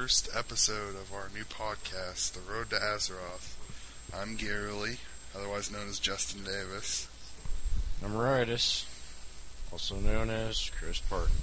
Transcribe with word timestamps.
first 0.00 0.30
episode 0.34 0.94
of 0.94 1.12
our 1.12 1.28
new 1.34 1.44
podcast, 1.44 2.32
The 2.32 2.40
Road 2.50 2.70
to 2.70 2.76
Azeroth. 2.76 3.54
I'm 4.18 4.34
Gary 4.36 4.72
Lee, 4.72 4.96
otherwise 5.36 5.70
known 5.70 5.88
as 5.90 5.98
Justin 5.98 6.42
Davis. 6.42 7.06
I'm 8.02 8.16
Ritus, 8.16 8.86
also 9.70 9.96
known 9.96 10.30
as 10.30 10.70
Chris 10.78 11.00
Parton. 11.00 11.34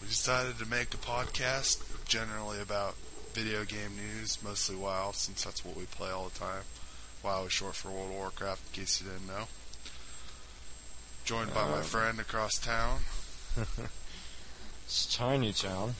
We 0.00 0.08
decided 0.08 0.58
to 0.58 0.64
make 0.64 0.94
a 0.94 0.96
podcast 0.96 1.82
generally 2.06 2.62
about 2.62 2.94
video 3.34 3.64
game 3.64 3.90
news, 3.96 4.38
mostly 4.42 4.76
WoW, 4.76 5.10
since 5.12 5.44
that's 5.44 5.66
what 5.66 5.76
we 5.76 5.84
play 5.84 6.08
all 6.10 6.30
the 6.30 6.38
time. 6.38 6.62
WoW 7.22 7.44
is 7.44 7.52
short 7.52 7.74
for 7.74 7.90
World 7.90 8.08
of 8.08 8.16
Warcraft, 8.16 8.62
in 8.74 8.80
case 8.84 9.02
you 9.02 9.10
didn't 9.10 9.26
know. 9.26 9.48
Joined 11.26 11.52
by 11.52 11.68
my 11.68 11.78
Um. 11.78 11.82
friend 11.82 12.18
across 12.20 12.54
town. 12.58 13.00
It's 14.86 15.14
Tiny 15.16 15.52
Town. 15.52 15.96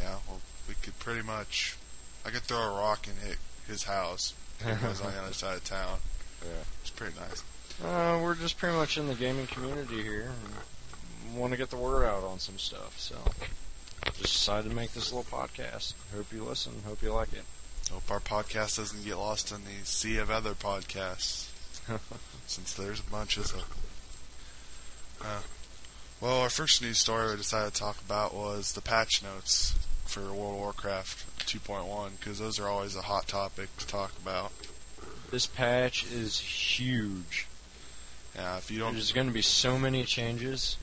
Yeah, 0.00 0.16
well, 0.28 0.40
we 0.68 0.74
could 0.82 0.98
pretty 0.98 1.22
much. 1.22 1.76
I 2.24 2.30
could 2.30 2.42
throw 2.42 2.58
a 2.58 2.70
rock 2.70 3.06
and 3.06 3.18
hit 3.18 3.38
his 3.66 3.84
house. 3.84 4.34
It 4.60 4.82
was 4.82 5.00
on 5.00 5.12
the 5.12 5.18
other 5.22 5.32
side 5.32 5.56
of 5.56 5.64
town. 5.64 5.98
Yeah. 6.42 6.64
It's 6.80 6.88
pretty 6.88 7.14
nice. 7.20 7.42
Uh, 7.84 8.18
we're 8.22 8.34
just 8.34 8.56
pretty 8.56 8.74
much 8.74 8.96
in 8.96 9.08
the 9.08 9.14
gaming 9.14 9.46
community 9.46 10.02
here. 10.02 10.30
Want 11.36 11.52
to 11.52 11.58
get 11.58 11.68
the 11.68 11.76
word 11.76 12.02
out 12.06 12.24
on 12.24 12.38
some 12.38 12.56
stuff, 12.58 12.98
so 12.98 13.14
just 14.06 14.32
decided 14.32 14.70
to 14.70 14.74
make 14.74 14.92
this 14.94 15.12
little 15.12 15.30
podcast. 15.30 15.92
Hope 16.16 16.32
you 16.32 16.42
listen. 16.42 16.72
Hope 16.86 17.02
you 17.02 17.12
like 17.12 17.34
it. 17.34 17.44
Hope 17.92 18.10
our 18.10 18.20
podcast 18.20 18.78
doesn't 18.78 19.04
get 19.04 19.16
lost 19.18 19.52
in 19.52 19.64
the 19.64 19.84
sea 19.84 20.16
of 20.16 20.30
other 20.30 20.54
podcasts, 20.54 21.50
since 22.46 22.72
there's 22.72 23.00
a 23.00 23.10
bunch 23.10 23.36
of 23.36 23.52
them. 23.52 23.60
Uh, 25.20 25.40
well, 26.22 26.40
our 26.40 26.48
first 26.50 26.80
news 26.80 26.98
story 26.98 27.30
we 27.30 27.36
decided 27.36 27.74
to 27.74 27.80
talk 27.80 28.00
about 28.00 28.34
was 28.34 28.72
the 28.72 28.80
patch 28.80 29.22
notes 29.22 29.74
for 30.10 30.20
World 30.22 30.54
of 30.54 30.60
Warcraft 30.60 31.46
2.1, 31.46 32.10
because 32.18 32.40
those 32.40 32.58
are 32.58 32.66
always 32.66 32.96
a 32.96 33.02
hot 33.02 33.28
topic 33.28 33.74
to 33.76 33.86
talk 33.86 34.12
about. 34.20 34.50
this 35.30 35.46
patch 35.46 36.04
is 36.12 36.38
huge. 36.38 37.46
Yeah, 38.34 38.56
if 38.58 38.70
you 38.70 38.78
don't 38.80 38.94
There's 38.94 39.12
going 39.12 39.28
to 39.28 39.32
be 39.32 39.42
so 39.42 39.78
many 39.78 40.02
changes. 40.04 40.76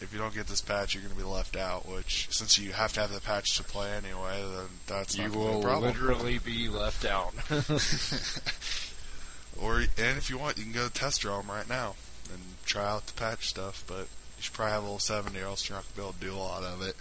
if 0.00 0.12
you 0.12 0.18
don't 0.20 0.32
get 0.34 0.46
this 0.46 0.60
patch, 0.60 0.94
you're 0.94 1.02
going 1.02 1.14
to 1.14 1.20
be 1.20 1.26
left 1.28 1.56
out. 1.56 1.88
Which, 1.88 2.28
since 2.30 2.58
you 2.58 2.72
have 2.72 2.92
to 2.92 3.00
have 3.00 3.12
the 3.12 3.20
patch 3.20 3.56
to 3.56 3.64
play 3.64 3.90
anyway, 3.90 4.44
then 4.54 4.66
that's 4.86 5.16
you 5.16 5.24
not 5.24 5.32
gonna 5.32 5.44
be 5.44 5.50
a 5.50 5.58
will 5.58 5.80
literally 5.80 6.38
be 6.38 6.68
left 6.68 7.04
out. 7.04 7.34
or 9.60 9.78
and 9.78 10.18
if 10.18 10.30
you 10.30 10.38
want, 10.38 10.58
you 10.58 10.64
can 10.64 10.72
go 10.72 10.88
test 10.88 11.22
them 11.22 11.46
right 11.48 11.68
now 11.68 11.94
and 12.32 12.40
try 12.64 12.84
out 12.88 13.06
the 13.06 13.12
patch 13.14 13.48
stuff. 13.48 13.82
But 13.86 14.06
you 14.36 14.42
should 14.42 14.54
probably 14.54 14.72
have 14.72 14.82
a 14.82 14.86
little 14.86 14.98
70, 15.00 15.38
or 15.40 15.44
else 15.44 15.68
you're 15.68 15.76
not 15.76 15.84
gonna 15.96 15.96
be 15.96 16.02
able 16.02 16.12
to 16.12 16.20
do 16.20 16.34
a 16.34 16.38
lot 16.38 16.62
of 16.62 16.82
it. 16.82 16.94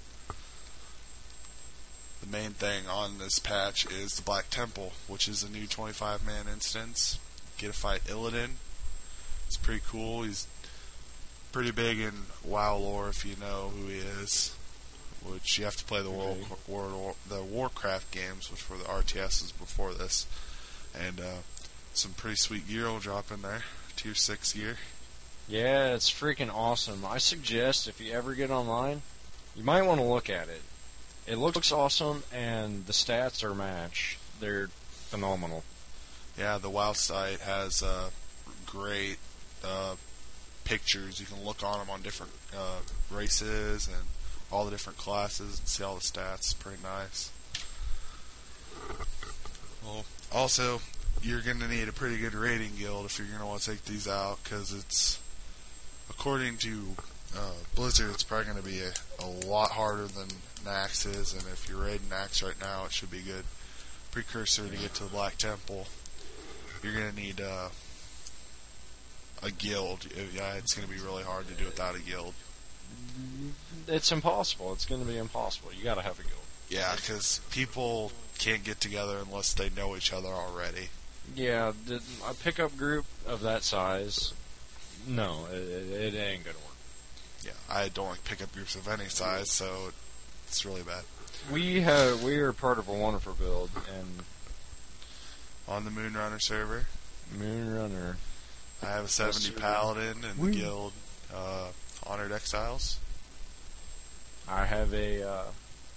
The 2.22 2.28
main 2.28 2.52
thing 2.52 2.88
on 2.88 3.20
this 3.20 3.40
patch 3.40 3.86
is 3.92 4.16
the 4.16 4.22
Black 4.22 4.50
Temple, 4.50 4.94
which 5.08 5.28
is 5.28 5.44
a 5.44 5.52
new 5.52 5.68
25-man 5.68 6.46
instance. 6.52 7.20
Get 7.58 7.68
to 7.68 7.74
fight 7.74 8.04
Illidan. 8.06 8.52
It's 9.46 9.58
pretty 9.58 9.82
cool. 9.88 10.24
He's 10.24 10.48
pretty 11.52 11.72
big 11.72 12.00
in 12.00 12.14
WoW 12.44 12.78
lore, 12.78 13.10
if 13.10 13.26
you 13.26 13.36
know 13.40 13.72
who 13.76 13.88
he 13.88 13.98
is. 13.98 14.56
Which 15.26 15.58
you 15.58 15.66
have 15.66 15.76
to 15.78 15.86
play 15.86 16.02
the 16.02 16.12
World. 16.12 16.46
World 16.68 17.16
the 17.28 17.44
Warcraft 17.44 18.12
games, 18.12 18.52
which 18.52 18.70
were 18.70 18.78
the 18.78 18.84
RTSs 18.84 19.58
before 19.58 19.94
this, 19.94 20.28
and 20.98 21.20
uh, 21.20 21.38
some 21.94 22.12
pretty 22.14 22.36
sweet 22.38 22.68
gear 22.68 22.86
will 22.86 23.00
drop 23.00 23.32
in 23.32 23.42
there. 23.42 23.64
Tier 23.96 24.14
six 24.14 24.54
gear. 24.54 24.78
Yeah, 25.48 25.96
it's 25.96 26.12
freaking 26.12 26.54
awesome. 26.54 27.06
I 27.06 27.18
suggest 27.18 27.88
if 27.88 28.00
you 28.00 28.14
ever 28.14 28.36
get 28.36 28.52
online, 28.52 29.02
you 29.56 29.64
might 29.64 29.82
want 29.82 30.00
to 30.00 30.06
look 30.06 30.30
at 30.30 30.50
it. 30.50 30.62
It 31.28 31.38
looks 31.38 31.74
awesome, 31.74 32.24
and 32.34 32.86
the 32.86 32.94
stats 32.94 33.44
are 33.44 33.54
matched. 33.54 34.18
They're 34.40 34.70
phenomenal. 35.10 35.66
Yeah, 36.38 36.58
the 36.58 36.70
WoW 36.70 36.94
site 36.94 37.42
has 37.42 37.84
uh, 37.84 38.12
great 38.66 39.18
uh, 39.62 39.96
pictures. 40.64 41.20
You 41.20 41.26
can 41.26 41.44
look 41.44 41.64
on 41.64 41.80
them 41.80 41.90
on 41.90 42.02
different 42.02 42.32
uh, 42.56 42.80
races 43.12 43.88
and 43.88 44.08
all 44.52 44.64
the 44.64 44.72
different 44.72 44.98
classes 44.98 45.60
and 45.60 45.68
see 45.68 45.84
all 45.84 45.96
the 45.96 46.02
stats. 46.02 46.58
Pretty 46.58 46.82
nice. 46.82 47.30
Well, 49.84 50.06
also, 50.32 50.80
you're 51.22 51.42
going 51.42 51.60
to 51.60 51.68
need 51.68 51.90
a 51.90 51.94
pretty 51.94 52.18
good 52.20 52.36
rating 52.36 52.72
guild 52.80 53.06
if 53.06 53.18
you're 53.18 53.28
going 53.28 53.40
to 53.42 53.46
want 53.46 53.62
to 53.62 53.72
take 53.72 53.84
these 53.84 54.08
out 54.08 54.40
because 54.44 54.74
it's, 54.74 55.20
according 56.10 56.58
to 56.58 56.96
uh, 57.36 57.52
Blizzard, 57.76 58.12
it's 58.12 58.24
probably 58.24 58.46
going 58.46 58.58
to 58.58 58.64
be 58.64 58.80
a, 58.80 58.94
a 59.24 59.28
lot 59.48 59.72
harder 59.72 60.06
than 60.06 60.28
Nax 60.60 61.06
is. 61.06 61.34
And 61.34 61.44
if 61.44 61.68
you're 61.70 61.84
raiding 61.84 62.08
Nax 62.08 62.44
right 62.44 62.60
now, 62.62 62.86
it 62.86 62.92
should 62.92 63.12
be 63.12 63.22
good 63.22 63.46
precursor 64.12 64.68
to 64.68 64.78
get 64.78 64.94
to 64.96 65.04
the 65.04 65.10
Black 65.10 65.38
Temple 65.38 65.86
you're 66.84 66.94
gonna 66.94 67.14
need 67.14 67.42
uh, 67.42 67.70
a 69.44 69.52
guild. 69.52 70.08
Yeah, 70.34 70.54
it's 70.56 70.74
gonna 70.74 70.88
be 70.88 71.00
really 71.00 71.24
hard 71.24 71.48
to 71.48 71.54
do 71.54 71.66
without 71.66 71.96
a 71.96 72.02
guild. 72.02 72.34
It's 73.88 74.12
impossible. 74.12 74.74
It's 74.74 74.86
going 74.86 75.02
to 75.02 75.08
be 75.08 75.18
impossible. 75.18 75.72
You 75.74 75.84
got 75.84 75.96
to 75.96 76.02
have 76.02 76.20
a 76.20 76.24
guild. 76.24 76.42
Yeah, 76.70 76.96
because 76.96 77.42
people 77.52 78.14
can't 78.38 78.64
get 78.64 78.80
together 78.80 79.18
unless 79.26 79.54
they 79.54 79.70
know 79.70 79.98
each 79.98 80.14
other 80.14 80.30
already. 80.30 80.90
Yeah, 81.36 81.74
a 82.26 82.34
pickup 82.34 82.78
group 82.78 83.06
of 83.26 83.42
that 83.42 83.64
size, 83.64 84.34
no, 85.06 85.48
it, 85.52 85.58
it, 85.58 85.92
it 85.92 86.18
ain't 86.18 86.46
going 86.46 86.56
to 86.56 86.64
work. 86.64 86.76
Yeah, 87.46 87.52
I 87.70 87.90
don't 87.90 88.10
like 88.10 88.24
pickup 88.24 88.54
groups 88.54 88.76
of 88.76 88.88
any 88.88 89.10
size, 89.10 89.52
so 89.52 89.92
it's 90.48 90.66
really 90.66 90.84
bad. 90.84 91.04
We 91.52 91.82
have 91.82 92.24
we 92.24 92.38
are 92.38 92.54
part 92.54 92.80
of 92.80 92.88
a 92.88 92.94
wonderful 92.94 93.34
build, 93.34 93.70
and 93.98 94.24
On 95.68 95.86
the 95.86 95.92
Moonrunner 95.92 96.42
server, 96.42 96.86
Moonrunner. 97.38 98.16
I 98.82 98.88
have 98.88 99.06
a 99.06 99.10
70 99.10 99.40
server? 99.40 99.60
paladin 99.60 100.24
in 100.24 100.46
the 100.46 100.52
guild, 100.52 100.94
uh, 101.34 101.70
Honored 102.06 102.32
Exiles. 102.32 103.00
I 104.48 104.66
have 104.66 104.94
a, 104.94 105.28
uh, 105.28 105.44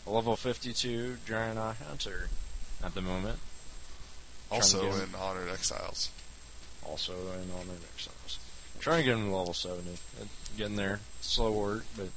a 0.07 0.11
level 0.11 0.35
52 0.35 1.19
Giant 1.27 1.59
Eye 1.59 1.77
Hunter 1.87 2.29
at 2.83 2.95
the 2.95 3.01
moment. 3.01 3.39
Also 4.51 4.87
in 4.87 5.15
Honored 5.15 5.51
Exiles. 5.51 6.11
Also 6.85 7.13
in 7.13 7.49
my 7.51 7.75
exiles. 7.95 8.39
Trying 8.81 8.99
to 8.99 9.05
get 9.05 9.17
him 9.17 9.29
to 9.31 9.37
level 9.37 9.55
70. 9.55 9.91
Uh, 9.93 10.25
Getting 10.57 10.77
there. 10.77 11.01
Slow 11.21 11.53
work, 11.53 11.85
but, 11.97 12.09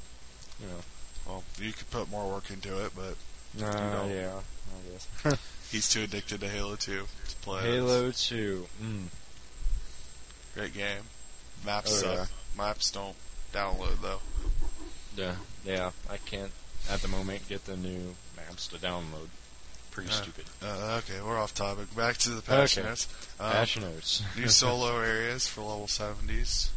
you 0.60 0.68
know. 0.68 0.80
Well, 1.26 1.44
you 1.60 1.72
could 1.74 1.90
put 1.90 2.10
more 2.12 2.30
work 2.32 2.50
into 2.52 2.84
it, 2.86 2.92
but 2.96 3.16
Uh, 3.64 3.72
don't. 3.72 4.10
yeah, 4.12 4.40
I 4.40 4.92
guess. 4.92 5.40
he's 5.72 5.90
too 5.90 6.04
addicted 6.04 6.42
to 6.42 6.50
Halo 6.50 6.76
2 6.76 7.08
to 7.30 7.36
play. 7.38 7.62
Halo 7.64 8.12
2. 8.12 8.68
Mm. 8.82 9.06
Great 10.56 10.74
game. 10.74 11.04
Maps 11.66 11.92
Oh, 11.92 12.02
suck. 12.02 12.16
yeah. 12.18 12.26
Maps 12.58 12.92
don't 12.92 13.16
download 13.54 14.02
though. 14.02 14.20
Yeah, 15.16 15.36
yeah, 15.66 15.92
I 16.10 16.18
can't 16.18 16.52
at 16.90 17.02
the 17.02 17.08
moment 17.08 17.48
get 17.48 17.66
the 17.66 17.78
new 17.78 18.16
maps 18.36 18.68
to 18.68 18.78
download. 18.78 19.30
Pretty 19.92 20.10
Uh, 20.10 20.14
stupid. 20.14 20.46
Uh, 20.62 21.00
okay, 21.04 21.22
we're 21.22 21.38
off 21.40 21.54
topic. 21.54 21.96
Back 21.96 22.18
to 22.18 22.32
the 22.32 22.42
patch 22.42 22.78
Okay. 22.78 22.88
notes. 22.88 23.08
Um, 23.40 23.68
notes. 23.82 24.24
new 24.36 24.48
solo 24.50 25.00
areas 25.00 25.48
for 25.48 25.62
level 25.62 25.88
70s. 25.88 26.70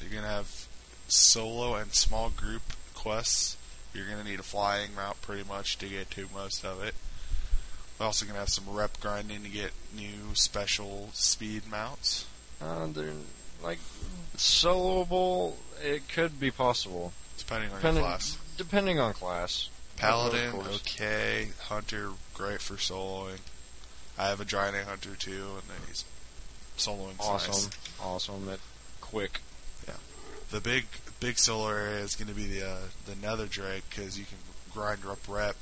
You're 0.00 0.10
going 0.10 0.22
to 0.22 0.28
have 0.28 0.66
solo 1.06 1.74
and 1.76 1.94
small 1.94 2.30
group 2.30 2.62
quests. 2.94 3.56
You're 3.94 4.06
going 4.06 4.18
to 4.18 4.24
need 4.24 4.40
a 4.40 4.44
flying 4.44 4.94
route 4.96 5.20
pretty 5.22 5.46
much 5.46 5.78
to 5.78 5.86
get 5.86 6.10
to 6.12 6.26
most 6.34 6.64
of 6.64 6.82
it. 6.82 6.94
We're 7.98 8.06
also 8.06 8.24
going 8.24 8.34
to 8.34 8.40
have 8.40 8.48
some 8.48 8.64
rep 8.68 8.98
grinding 9.00 9.42
to 9.42 9.48
get 9.50 9.70
new 9.94 10.34
special 10.34 11.10
speed 11.12 11.70
mounts. 11.70 12.26
Uh, 12.60 12.86
they're 12.86 13.12
like 13.62 13.78
soloable. 14.36 15.54
It 15.82 16.08
could 16.08 16.38
be 16.40 16.50
possible, 16.50 17.12
Depending 17.38 17.70
on 17.70 17.76
depending 17.76 18.02
class. 18.02 18.38
depending 18.56 18.98
on 19.00 19.12
class. 19.12 19.68
Paladin, 19.96 20.54
okay. 20.74 21.48
Hunter, 21.64 22.10
great 22.34 22.60
for 22.60 22.74
soloing. 22.74 23.38
I 24.18 24.28
have 24.28 24.40
a 24.40 24.44
Draenei 24.44 24.84
Hunter 24.84 25.14
too, 25.18 25.30
and 25.54 25.62
then 25.68 25.76
he's 25.86 26.04
soloing 26.78 27.14
Awesome, 27.20 27.70
awesome. 28.02 28.46
That 28.46 28.58
quick. 29.00 29.40
Yeah. 29.86 29.94
The 30.50 30.60
big 30.60 30.86
big 31.22 31.38
Solar 31.38 31.78
area 31.78 32.00
is 32.00 32.16
going 32.16 32.28
to 32.28 32.34
be 32.34 32.46
the 32.46 32.66
uh, 32.66 32.76
the 33.06 33.14
Nether 33.14 33.46
Drake 33.46 33.84
because 33.88 34.18
you 34.18 34.24
can 34.24 34.38
grind 34.74 35.00
up 35.08 35.18
rep 35.28 35.54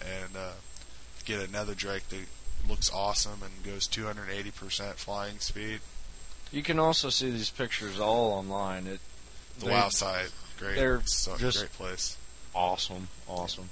and 0.00 0.36
uh, 0.36 0.52
get 1.24 1.46
a 1.46 1.50
Nether 1.50 1.74
Drake 1.74 2.08
that 2.10 2.20
looks 2.68 2.90
awesome 2.92 3.40
and 3.42 3.64
goes 3.64 3.88
280% 3.88 4.94
flying 4.94 5.38
speed. 5.40 5.80
You 6.52 6.62
can 6.62 6.78
also 6.78 7.10
see 7.10 7.30
these 7.30 7.50
pictures 7.50 7.98
all 7.98 8.32
online. 8.32 8.86
It 8.86 9.00
The 9.58 9.66
they- 9.66 9.70
WoW 9.72 9.88
site, 9.88 10.30
great, 10.58 10.76
they're 10.76 11.02
so, 11.04 11.36
just- 11.36 11.58
great 11.58 11.72
place. 11.72 12.16
awesome, 12.54 13.08
awesome. 13.28 13.70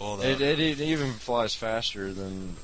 Well, 0.00 0.16
the, 0.16 0.30
It, 0.30 0.40
it 0.40 0.58
it 0.60 0.80
even 0.80 1.12
flies 1.12 1.54
faster 1.54 2.14
than 2.14 2.56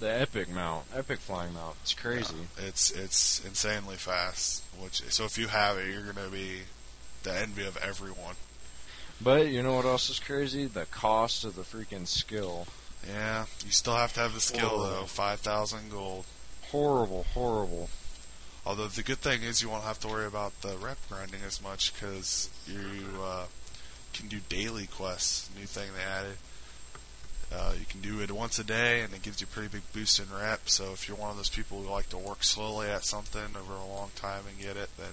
the 0.00 0.20
epic 0.20 0.50
mount, 0.50 0.86
epic 0.94 1.18
flying 1.20 1.52
mount. 1.52 1.76
It's 1.82 1.94
crazy. 1.94 2.34
It's 2.58 2.90
it's 2.90 3.44
insanely 3.44 3.96
fast. 3.96 4.64
Which 4.80 5.02
so 5.10 5.24
if 5.24 5.38
you 5.38 5.48
have 5.48 5.78
it, 5.78 5.92
you're 5.92 6.02
going 6.02 6.26
to 6.26 6.32
be 6.32 6.60
the 7.22 7.34
envy 7.34 7.66
of 7.66 7.76
everyone. 7.76 8.34
But 9.20 9.48
you 9.48 9.62
know 9.62 9.74
what 9.76 9.84
else 9.84 10.08
is 10.08 10.18
crazy? 10.18 10.66
The 10.66 10.86
cost 10.86 11.44
of 11.44 11.54
the 11.54 11.62
freaking 11.62 12.06
skill. 12.06 12.66
Yeah, 13.06 13.46
you 13.64 13.70
still 13.70 13.96
have 13.96 14.12
to 14.14 14.20
have 14.20 14.34
the 14.34 14.40
skill 14.40 14.78
Whoa. 14.78 14.90
though. 14.90 15.04
Five 15.04 15.40
thousand 15.40 15.90
gold. 15.90 16.24
Horrible, 16.70 17.26
horrible. 17.34 17.90
Although 18.64 18.88
the 18.88 19.02
good 19.02 19.18
thing 19.18 19.42
is 19.42 19.62
you 19.62 19.68
won't 19.70 19.84
have 19.84 19.98
to 20.00 20.08
worry 20.08 20.26
about 20.26 20.60
the 20.60 20.76
rep 20.76 20.98
grinding 21.08 21.40
as 21.46 21.62
much 21.62 21.94
because 21.94 22.50
you 22.66 23.22
uh, 23.22 23.46
can 24.12 24.28
do 24.28 24.38
daily 24.48 24.86
quests. 24.86 25.50
New 25.58 25.66
thing 25.66 25.90
they 25.96 26.04
added. 26.04 26.36
Uh, 27.52 27.72
you 27.78 27.84
can 27.86 28.00
do 28.00 28.20
it 28.20 28.30
once 28.30 28.58
a 28.58 28.64
day, 28.64 29.00
and 29.00 29.12
it 29.12 29.22
gives 29.22 29.40
you 29.40 29.46
a 29.50 29.54
pretty 29.54 29.68
big 29.68 29.82
boost 29.92 30.20
in 30.20 30.26
rep. 30.32 30.68
So 30.68 30.92
if 30.92 31.08
you're 31.08 31.16
one 31.16 31.30
of 31.30 31.36
those 31.36 31.48
people 31.48 31.82
who 31.82 31.90
like 31.90 32.08
to 32.10 32.18
work 32.18 32.44
slowly 32.44 32.88
at 32.88 33.04
something 33.04 33.56
over 33.58 33.72
a 33.72 33.84
long 33.84 34.10
time 34.14 34.44
and 34.48 34.58
get 34.58 34.76
it, 34.76 34.90
then 34.96 35.12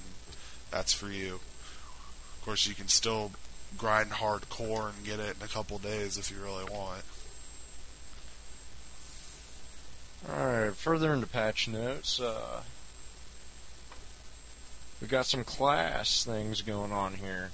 that's 0.69 0.93
for 0.93 1.07
you. 1.07 1.35
Of 1.35 2.41
course, 2.43 2.67
you 2.67 2.75
can 2.75 2.87
still 2.87 3.31
grind 3.75 4.11
hardcore 4.11 4.95
and 4.95 5.05
get 5.05 5.19
it 5.19 5.35
in 5.37 5.43
a 5.43 5.47
couple 5.47 5.79
days 5.79 6.17
if 6.17 6.29
you 6.31 6.37
really 6.37 6.65
want. 6.65 7.03
Alright, 10.29 10.75
further 10.75 11.13
into 11.13 11.27
patch 11.27 11.67
notes, 11.67 12.19
uh, 12.19 12.61
we 15.01 15.07
got 15.07 15.25
some 15.25 15.43
class 15.43 16.23
things 16.23 16.61
going 16.61 16.91
on 16.91 17.15
here. 17.15 17.51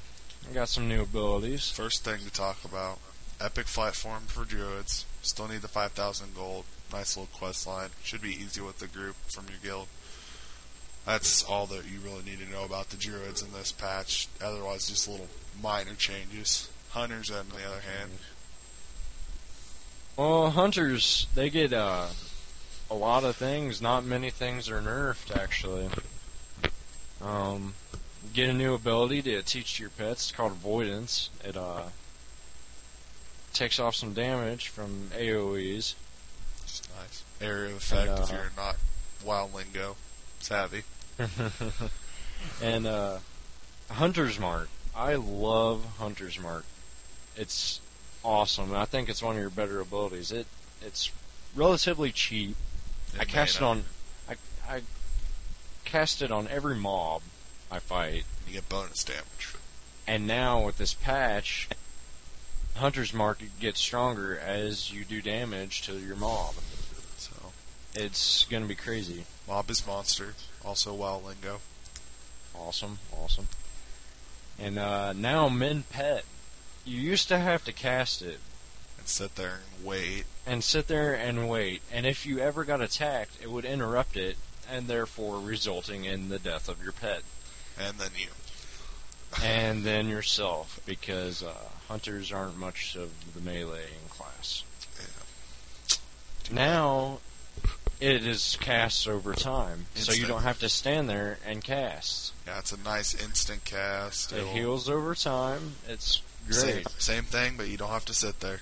We 0.48 0.54
got 0.54 0.70
some 0.70 0.88
new 0.88 1.02
abilities. 1.02 1.70
First 1.70 2.04
thing 2.04 2.20
to 2.20 2.32
talk 2.32 2.64
about 2.64 3.00
Epic 3.42 3.68
Flight 3.68 3.96
Form 3.96 4.24
for 4.28 4.46
Druids. 4.46 5.06
Still 5.22 5.48
need 5.48 5.62
the 5.62 5.68
5,000 5.68 6.36
gold. 6.36 6.66
Nice 6.92 7.18
little 7.18 7.30
quest 7.38 7.66
line. 7.68 7.90
Should 8.04 8.22
be 8.22 8.30
easy 8.36 8.62
with 8.62 8.80
the 8.80 8.88
group 8.88 9.16
from 9.28 9.46
your 9.48 9.58
guild. 9.64 9.88
That's 11.06 11.44
all 11.44 11.66
that 11.68 11.86
you 11.86 12.00
really 12.04 12.24
need 12.24 12.40
to 12.40 12.50
know 12.50 12.64
about 12.64 12.90
the 12.90 12.98
Druids 12.98 13.42
in 13.42 13.52
this 13.52 13.72
patch. 13.72 14.28
Otherwise, 14.42 14.88
just 14.88 15.08
little 15.08 15.28
minor 15.62 15.96
changes. 15.96 16.70
Hunters, 16.92 17.32
on 17.32 17.50
the 17.50 17.66
other 17.66 17.82
hand, 17.82 18.12
Well, 20.16 20.52
hunters, 20.52 21.28
they 21.34 21.50
get 21.50 21.74
uh, 21.74 22.08
a 22.90 22.94
lot 22.94 23.24
of 23.24 23.36
things. 23.36 23.82
Not 23.82 24.06
many 24.06 24.30
things 24.30 24.70
are 24.70 24.80
nerfed, 24.80 25.36
actually. 25.36 25.90
Um, 27.22 27.74
get 28.34 28.50
a 28.50 28.54
new 28.54 28.74
ability 28.76 29.24
to 29.24 29.42
teach 29.42 29.80
your 29.80 29.90
pets. 29.90 30.30
It's 30.30 30.32
called 30.32 30.52
Avoidance. 30.52 31.30
It 31.44 31.58
uh, 31.58 31.84
takes 33.54 33.80
off 33.80 33.96
some 33.96 34.14
damage 34.14 34.68
from 34.70 35.10
AoEs. 35.16 35.96
just 36.66 36.90
nice. 37.00 37.24
Area 37.42 37.72
of 37.72 37.78
effect 37.78 38.20
if 38.20 38.32
uh, 38.32 38.34
you're 38.34 38.52
not 38.58 38.76
wild 39.26 39.54
lingo 39.54 39.96
savvy. 40.40 40.84
and 42.62 42.88
uh, 42.88 43.18
Hunter's 43.90 44.40
Mark. 44.40 44.70
I 44.96 45.16
love 45.16 45.84
Hunter's 45.98 46.40
Mark. 46.40 46.66
It's 47.36 47.80
awesome. 48.24 48.74
I 48.74 48.86
think 48.86 49.10
it's 49.10 49.24
one 49.24 49.36
of 49.36 49.42
your 49.42 49.50
better 49.50 49.80
abilities. 49.80 50.32
It 50.32 50.48
it's 50.82 51.12
relatively 51.56 52.12
cheap. 52.12 52.56
I 53.20 53.26
cast 53.26 53.58
it 53.58 53.64
on. 53.64 53.86
I 54.30 54.36
I 54.68 54.82
cast 55.86 56.22
it 56.22 56.32
on 56.32 56.48
every 56.48 56.76
mob 56.76 57.22
I 57.72 57.80
fight, 57.80 58.24
You 58.48 58.54
get 58.54 58.70
bonus 58.70 59.04
damage. 59.04 59.54
and 60.08 60.28
now 60.28 60.64
with 60.66 60.78
this 60.78 60.94
patch, 60.94 61.68
Hunter's 62.76 63.14
Mark 63.14 63.40
gets 63.60 63.80
stronger 63.80 64.38
as 64.38 64.92
you 64.92 65.06
do 65.06 65.22
damage 65.22 65.82
to 65.84 65.98
your 65.98 66.16
mob. 66.16 66.56
So, 67.18 67.32
It's 67.96 68.46
gonna 68.46 68.66
be 68.66 68.76
crazy. 68.76 69.26
Mob 69.48 69.70
is 69.70 69.86
monster. 69.86 70.34
Also 70.66 70.94
wild 70.94 71.26
lingo. 71.26 71.60
Awesome, 72.56 73.00
awesome. 73.12 73.48
And 74.60 74.78
uh, 74.80 75.14
now 75.14 75.50
Mend 75.50 75.90
Pet. 75.90 76.26
You 76.86 77.00
used 77.00 77.28
to 77.30 77.40
have 77.40 77.64
to 77.66 77.72
cast 77.74 78.22
it 78.22 78.40
And 79.00 79.08
sit 79.08 79.36
there 79.36 79.60
and 79.78 79.86
wait. 79.86 80.26
and 80.46 80.64
sit 80.64 80.88
there 80.88 81.14
and 81.14 81.48
wait, 81.50 81.82
and 81.92 82.06
if 82.06 82.26
you 82.26 82.40
ever 82.40 82.64
got 82.66 82.82
attacked, 82.82 83.38
it 83.42 83.50
would 83.50 83.66
interrupt 83.66 84.18
it, 84.18 84.38
and 84.70 84.88
therefore 84.88 85.40
resulting 85.40 86.06
in 86.06 86.30
the 86.30 86.40
death 86.40 86.68
of 86.68 86.84
your 86.84 86.92
pet. 86.92 87.22
And 87.80 87.98
then 88.00 88.12
you. 88.18 88.28
and 89.44 89.84
then 89.84 90.08
yourself, 90.10 90.80
because 90.86 91.42
uh, 91.42 91.54
hunters 91.94 92.32
aren't 92.32 92.58
much 92.58 92.96
of 92.96 93.12
the 93.36 93.40
melee 93.42 93.84
in 93.84 94.10
class. 94.10 94.64
Too 96.44 96.56
Now, 96.56 97.20
it 98.00 98.26
is 98.26 98.58
cast 98.60 99.08
over 99.08 99.34
time, 99.36 99.86
so 99.94 100.12
you 100.12 100.26
don't 100.26 100.42
have 100.42 100.58
to 100.62 100.70
stand 100.70 101.08
there 101.08 101.38
and 101.46 101.64
cast. 101.64 102.34
Yeah, 102.48 102.58
it's 102.58 102.72
a 102.72 102.80
nice 102.82 103.14
instant 103.14 103.64
cast. 103.64 104.32
It 104.32 104.40
It'll- 104.40 104.54
heals 104.54 104.90
over 104.90 105.14
time. 105.14 105.76
It's 105.88 106.24
great. 106.50 106.88
same 106.98 107.26
thing, 107.26 107.58
but 107.58 107.68
you 107.68 107.78
don't 107.78 107.92
have 107.92 108.06
to 108.06 108.14
sit 108.16 108.40
there. 108.40 108.62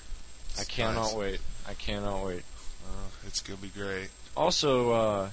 I 0.60 0.66
cannot 0.66 1.04
nice. 1.04 1.14
wait. 1.14 1.40
I 1.66 1.74
cannot 1.76 2.26
wait. 2.26 2.44
Uh, 2.86 3.08
it's 3.26 3.40
gonna 3.40 3.62
be 3.62 3.70
great. 3.70 4.10
Also, 4.36 4.92
uh, 4.92 5.30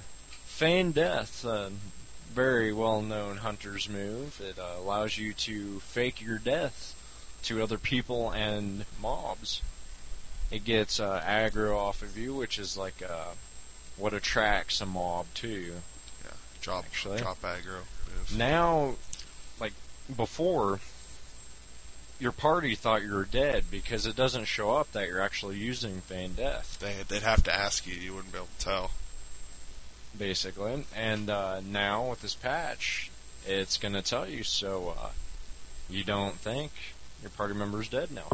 Feign 0.47 0.93
Death, 0.93 1.45
a 1.45 1.73
very 2.33 2.73
well 2.73 3.03
known 3.03 3.39
hunter's 3.39 3.89
move. 3.89 4.41
It 4.41 4.57
uh, 4.57 4.77
allows 4.79 5.19
you 5.19 5.33
to 5.33 5.81
fake 5.81 6.23
your 6.23 6.39
death 6.39 6.95
to 7.45 7.63
other 7.63 7.79
people 7.79 8.31
and 8.31 8.85
mobs. 9.01 9.63
It 10.51 10.65
gets 10.65 10.99
uh, 10.99 11.21
aggro 11.27 11.77
off 11.77 12.03
of 12.03 12.17
you, 12.17 12.35
which 12.35 12.59
is 12.59 12.77
like 12.77 13.03
uh, 13.03 13.33
what 13.97 14.15
attracts 14.15 14.81
a 14.81 14.87
mob 14.87 15.27
too. 15.35 15.75
Drop, 16.61 16.85
Actually. 16.85 17.19
drop 17.21 17.41
aggro. 17.43 17.83
Move. 18.07 18.37
Now, 18.37 18.95
like 19.61 19.73
before, 20.15 20.81
your 22.19 22.33
party 22.33 22.75
thought 22.75 23.03
you 23.03 23.13
were 23.15 23.25
dead 23.25 23.65
because 23.71 24.07
it 24.07 24.17
doesn't 24.17 24.47
show 24.47 24.73
up 24.73 24.91
that 24.93 25.07
you're 25.07 25.21
actually 25.21 25.57
using 25.57 26.01
Feign 26.01 26.35
Death. 26.35 26.79
They, 26.81 26.95
they'd 27.09 27.23
have 27.23 27.45
to 27.45 27.55
ask 27.55 27.87
you. 27.87 27.95
You 27.95 28.15
wouldn't 28.15 28.33
be 28.33 28.39
able 28.39 28.49
to 28.59 28.65
tell. 28.65 28.91
basically. 30.19 30.85
And 30.97 31.31
uh, 31.31 31.61
now 31.61 32.11
with 32.11 32.23
this 32.23 32.35
patch, 32.35 33.11
it's 33.47 33.77
going 33.77 33.95
to 33.95 34.03
tell 34.03 34.29
you 34.29 34.43
so 34.43 34.95
uh, 35.01 35.11
you 35.89 36.03
don't 36.03 36.35
think 36.35 36.73
your 37.23 37.31
party 37.31 37.55
member 37.55 37.81
is 37.83 37.89
dead 37.89 38.11
now. 38.11 38.29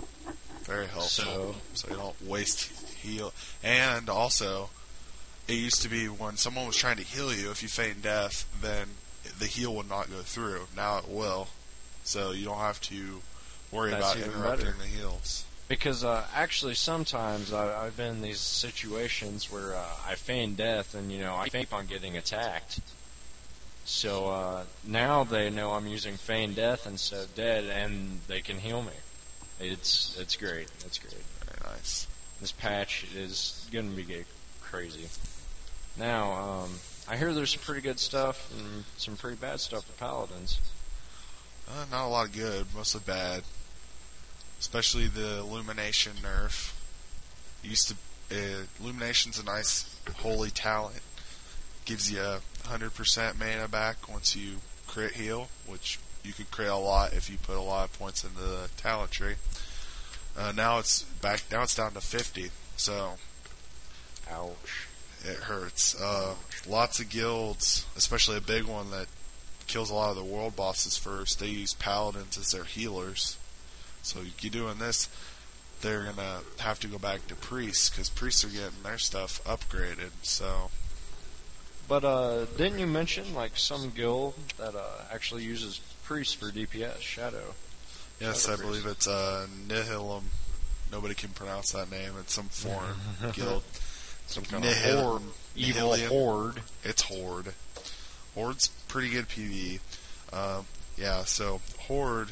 Very 0.65 0.87
helpful. 0.87 1.25
So- 1.25 1.55
So, 1.75 1.89
you 1.91 1.97
don't 1.97 2.23
waste 2.27 2.71
heal. 2.97 3.33
And 3.63 4.09
also, 4.09 4.71
it 5.49 5.55
used 5.55 5.83
to 5.83 5.89
be 5.89 6.07
when 6.09 6.37
someone 6.37 6.67
was 6.67 6.77
trying 6.77 6.97
to 6.97 7.03
heal 7.03 7.33
you, 7.35 7.51
if 7.51 7.63
you 7.63 7.69
feign 7.69 8.01
death, 8.01 8.47
then 8.61 8.89
the 9.39 9.47
heal 9.47 9.75
would 9.75 9.89
not 9.89 10.11
go 10.11 10.23
through. 10.23 10.69
Now 10.75 10.99
it 10.99 11.09
will. 11.09 11.49
So 12.05 12.31
you 12.33 12.45
don't 12.45 12.59
have 12.59 12.81
to 12.83 13.23
worry 13.71 13.93
about 13.93 14.17
interrupting 14.17 14.67
better. 14.67 14.77
the 14.79 14.87
heals. 14.87 15.45
Because 15.69 16.05
uh, 16.05 16.25
actually, 16.35 16.75
sometimes 16.75 17.53
I, 17.53 17.87
I've 17.87 17.97
been 17.97 18.17
in 18.17 18.23
these 18.23 18.39
situations 18.41 19.51
where 19.51 19.75
uh, 19.75 19.85
I 20.07 20.15
feign 20.15 20.55
death, 20.55 20.95
and 20.95 21.11
you 21.11 21.19
know 21.21 21.35
I 21.35 21.49
keep 21.49 21.73
on 21.73 21.87
getting 21.87 22.17
attacked. 22.19 22.81
So 23.85 24.29
uh, 24.29 24.65
now 24.87 25.25
they 25.25 25.51
know 25.51 25.73
I'm 25.73 25.87
using 25.87 26.15
feign 26.15 26.55
death 26.55 26.87
instead 26.87 27.21
of 27.21 27.35
dead, 27.35 27.65
and 27.65 28.21
they 28.29 28.41
can 28.41 28.59
heal 28.59 28.83
me. 28.83 28.93
It's 29.61 30.17
it's 30.19 30.37
great. 30.37 30.69
It's 30.85 30.99
great. 30.99 31.23
Very 31.47 31.75
nice. 31.75 32.07
This 32.41 32.53
patch 32.53 33.07
is 33.15 33.69
going 33.73 33.91
to 33.91 33.97
be 33.97 34.03
get 34.03 34.27
crazy. 34.63 35.09
Now, 35.97 36.33
um, 36.33 36.71
I 37.09 37.17
hear 37.17 37.33
there's 37.33 37.53
some 37.53 37.63
pretty 37.63 37.83
good 37.83 38.01
stuff 38.01 38.51
and 38.59 38.85
some 38.97 39.17
pretty 39.17 39.37
bad 39.37 39.61
stuff 39.61 39.85
for 39.85 39.93
paladins. 39.93 40.61
Uh, 41.69 41.85
not 41.91 42.07
a 42.07 42.09
lot 42.09 42.27
of 42.27 42.33
good, 42.33 42.67
mostly 42.75 43.03
bad. 43.07 43.43
Especially 44.59 45.07
the 45.07 45.39
illumination 45.39 46.13
nerf. 46.23 46.73
Used 47.63 47.89
to, 47.89 48.37
uh, 48.37 48.65
illumination's 48.81 49.39
a 49.39 49.45
nice 49.45 49.95
holy 50.17 50.51
talent. 50.51 51.01
Gives 51.85 52.11
you 52.11 52.21
a 52.21 52.41
hundred 52.67 52.95
percent 52.95 53.39
mana 53.39 53.69
back 53.69 54.09
once 54.09 54.35
you 54.35 54.57
crit 54.87 55.13
heal, 55.13 55.49
which 55.67 55.99
you 56.23 56.33
could 56.33 56.51
crit 56.51 56.69
a 56.69 56.77
lot 56.77 57.13
if 57.13 57.29
you 57.29 57.37
put 57.39 57.57
a 57.57 57.61
lot 57.61 57.89
of 57.89 57.99
points 57.99 58.25
into 58.25 58.41
the 58.41 58.69
talent 58.77 59.11
tree. 59.11 59.35
Uh, 60.37 60.53
now 60.55 60.79
it's 60.79 61.03
back. 61.03 61.43
Now 61.51 61.63
it's 61.63 61.75
down 61.75 61.93
to 61.93 62.01
fifty, 62.01 62.51
so 62.77 63.15
Ouch. 64.31 64.89
it 65.25 65.37
hurts. 65.37 66.01
Uh, 66.01 66.35
lots 66.69 66.99
of 67.01 67.09
guilds, 67.09 67.87
especially 67.97 68.37
a 68.37 68.41
big 68.41 68.65
one 68.65 68.91
that 68.91 69.07
kills 69.67 69.91
a 69.91 69.95
lot 69.95 70.11
of 70.11 70.17
the 70.17 70.25
world 70.25 70.57
bosses 70.57 70.97
first. 70.97 71.39
They 71.39 71.49
use 71.49 71.75
paladins 71.75 72.37
as 72.37 72.51
their 72.51 72.65
healers. 72.65 73.39
So 74.03 74.21
you 74.41 74.51
doing 74.51 74.79
this, 74.79 75.09
they're 75.81 76.05
gonna 76.05 76.41
have 76.59 76.81
to 76.81 76.89
go 76.89 76.99
back 76.99 77.27
to 77.29 77.35
priests 77.35 77.91
because 77.91 78.09
priests 78.09 78.45
are 78.45 78.49
getting 78.49 78.83
their 78.83 78.99
stuff 78.99 79.43
upgraded. 79.45 80.11
So 80.23 80.71
But 81.89 82.05
uh, 82.05 82.45
didn't 82.57 82.79
you 82.79 82.87
mention 82.87 83.35
like 83.35 83.57
some 83.57 83.91
guild 83.91 84.35
that 84.59 84.75
uh, 84.75 85.03
actually 85.13 85.45
uses 85.45 85.81
priests 86.05 86.33
for 86.35 86.47
DPS? 86.47 87.01
Shadow. 87.01 87.55
yes, 88.21 88.49
I 88.49 88.53
Shadow 88.53 88.69
believe 88.69 88.87
it's 88.87 89.07
uh, 89.07 89.47
Nihilum. 89.69 90.23
Nobody 90.91 91.15
can 91.15 91.31
pronounce 91.31 91.73
that 91.73 91.91
name. 91.91 92.13
It's 92.21 92.33
some 92.33 92.49
foreign 92.49 92.97
guild. 93.33 93.63
Some 94.27 94.45
kind 94.45 94.65
of 94.65 94.75
horde, 94.77 95.23
evil 95.55 95.91
Nihilium. 95.91 96.09
horde. 96.09 96.61
It's 96.83 97.03
Horde. 97.03 97.53
Horde's 98.35 98.69
pretty 98.89 99.11
good 99.11 99.29
PvE. 99.29 99.81
Um, 100.33 100.65
yeah, 100.97 101.25
so 101.25 101.61
Horde. 101.81 102.31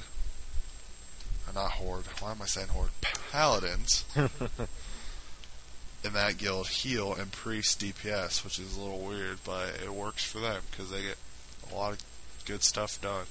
not 1.55 1.73
horde. 1.73 2.05
Why 2.21 2.31
am 2.31 2.41
I 2.41 2.47
saying 2.47 2.69
horde? 2.69 2.91
Paladins 3.31 4.05
in 6.05 6.13
that 6.15 6.39
guild 6.39 6.69
heal 6.69 7.15
and 7.15 7.31
priest 7.31 7.81
DPS, 7.81 8.45
which 8.45 8.59
is 8.59 8.77
a 8.77 8.81
little 8.81 9.01
weird, 9.01 9.39
but 9.45 9.69
it 9.83 9.93
works 9.93 10.25
for 10.25 10.41
them 10.41 10.63
because 10.71 10.91
they 10.91 11.03
get 11.03 11.17
a 11.71 11.75
lot 11.75 11.93
of 11.93 12.03
good 12.45 12.63
stuff 12.63 13.01
done. 13.01 13.27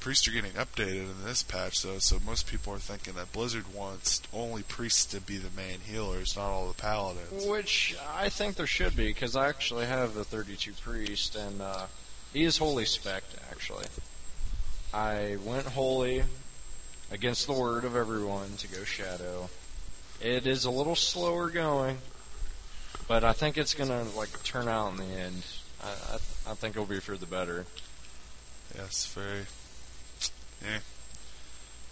Priests 0.00 0.28
are 0.28 0.32
getting 0.32 0.52
updated 0.52 1.10
in 1.10 1.24
this 1.24 1.42
patch, 1.42 1.82
though, 1.82 1.98
so 1.98 2.18
most 2.24 2.46
people 2.46 2.74
are 2.74 2.78
thinking 2.78 3.14
that 3.14 3.32
Blizzard 3.32 3.74
wants 3.74 4.20
only 4.34 4.62
priests 4.62 5.06
to 5.06 5.20
be 5.20 5.38
the 5.38 5.48
main 5.56 5.80
healers, 5.80 6.36
not 6.36 6.50
all 6.50 6.68
the 6.68 6.74
paladins. 6.74 7.46
Which 7.46 7.96
I 8.14 8.28
think 8.28 8.56
there 8.56 8.66
should 8.66 8.94
be, 8.94 9.06
because 9.06 9.34
I 9.34 9.48
actually 9.48 9.86
have 9.86 10.14
the 10.14 10.24
32 10.24 10.74
priest, 10.74 11.36
and 11.36 11.62
uh, 11.62 11.86
he 12.34 12.44
is 12.44 12.58
holy 12.58 12.84
spec 12.84 13.22
actually. 13.50 13.86
I 14.92 15.38
went 15.42 15.66
holy 15.66 16.22
against 17.10 17.46
the 17.46 17.52
word 17.52 17.84
of 17.84 17.96
everyone 17.96 18.56
to 18.58 18.68
go 18.68 18.84
shadow. 18.84 19.48
It 20.20 20.46
is 20.46 20.64
a 20.64 20.70
little 20.70 20.96
slower 20.96 21.50
going, 21.50 21.98
but 23.08 23.24
I 23.24 23.32
think 23.32 23.58
it's 23.58 23.74
gonna 23.74 24.04
like 24.16 24.42
turn 24.42 24.68
out 24.68 24.92
in 24.92 24.96
the 24.96 25.14
end. 25.14 25.44
I 25.82 25.88
I, 25.88 26.52
I 26.52 26.54
think 26.54 26.76
it'll 26.76 26.86
be 26.86 27.00
for 27.00 27.16
the 27.16 27.26
better. 27.26 27.66
Yes, 28.74 29.06
very. 29.06 29.46
Yeah. 30.62 30.78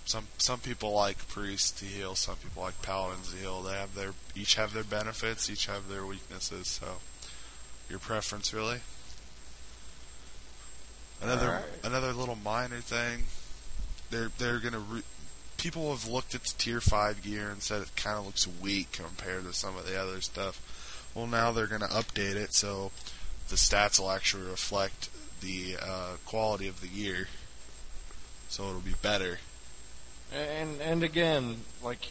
Some 0.04 0.26
some 0.38 0.58
people 0.60 0.92
like 0.92 1.28
priests 1.28 1.70
to 1.80 1.84
heal. 1.84 2.14
Some 2.14 2.36
people 2.36 2.62
like 2.62 2.80
paladins 2.82 3.32
to 3.32 3.36
heal. 3.38 3.62
They 3.62 3.74
have 3.74 3.94
their 3.94 4.12
each 4.34 4.54
have 4.56 4.72
their 4.72 4.84
benefits. 4.84 5.48
Each 5.50 5.66
have 5.66 5.88
their 5.88 6.04
weaknesses. 6.04 6.68
So, 6.68 6.86
your 7.88 7.98
preference 7.98 8.52
really. 8.52 8.80
Another 11.22 11.46
Alright. 11.46 11.64
another 11.84 12.12
little 12.12 12.36
minor 12.36 12.80
thing. 12.80 13.24
They're 14.10 14.30
they're 14.38 14.58
gonna 14.58 14.80
re- 14.80 15.02
people 15.62 15.90
have 15.92 16.08
looked 16.08 16.34
at 16.34 16.42
the 16.42 16.54
tier 16.58 16.80
five 16.80 17.22
gear 17.22 17.48
and 17.48 17.62
said 17.62 17.80
it 17.82 17.94
kind 17.94 18.18
of 18.18 18.26
looks 18.26 18.48
weak 18.60 18.90
compared 18.90 19.44
to 19.44 19.52
some 19.52 19.76
of 19.76 19.86
the 19.86 19.96
other 19.96 20.20
stuff. 20.20 20.60
Well, 21.14 21.28
now 21.28 21.52
they're 21.52 21.68
gonna 21.68 21.86
update 21.86 22.34
it 22.34 22.52
so 22.52 22.90
the 23.48 23.54
stats 23.54 24.00
will 24.00 24.10
actually 24.10 24.50
reflect 24.50 25.08
the 25.40 25.76
uh, 25.80 26.16
quality 26.26 26.66
of 26.66 26.80
the 26.80 26.88
gear, 26.88 27.28
so 28.48 28.64
it'll 28.68 28.80
be 28.80 28.94
better. 29.02 29.38
And 30.34 30.80
and 30.80 31.04
again, 31.04 31.58
like 31.82 32.10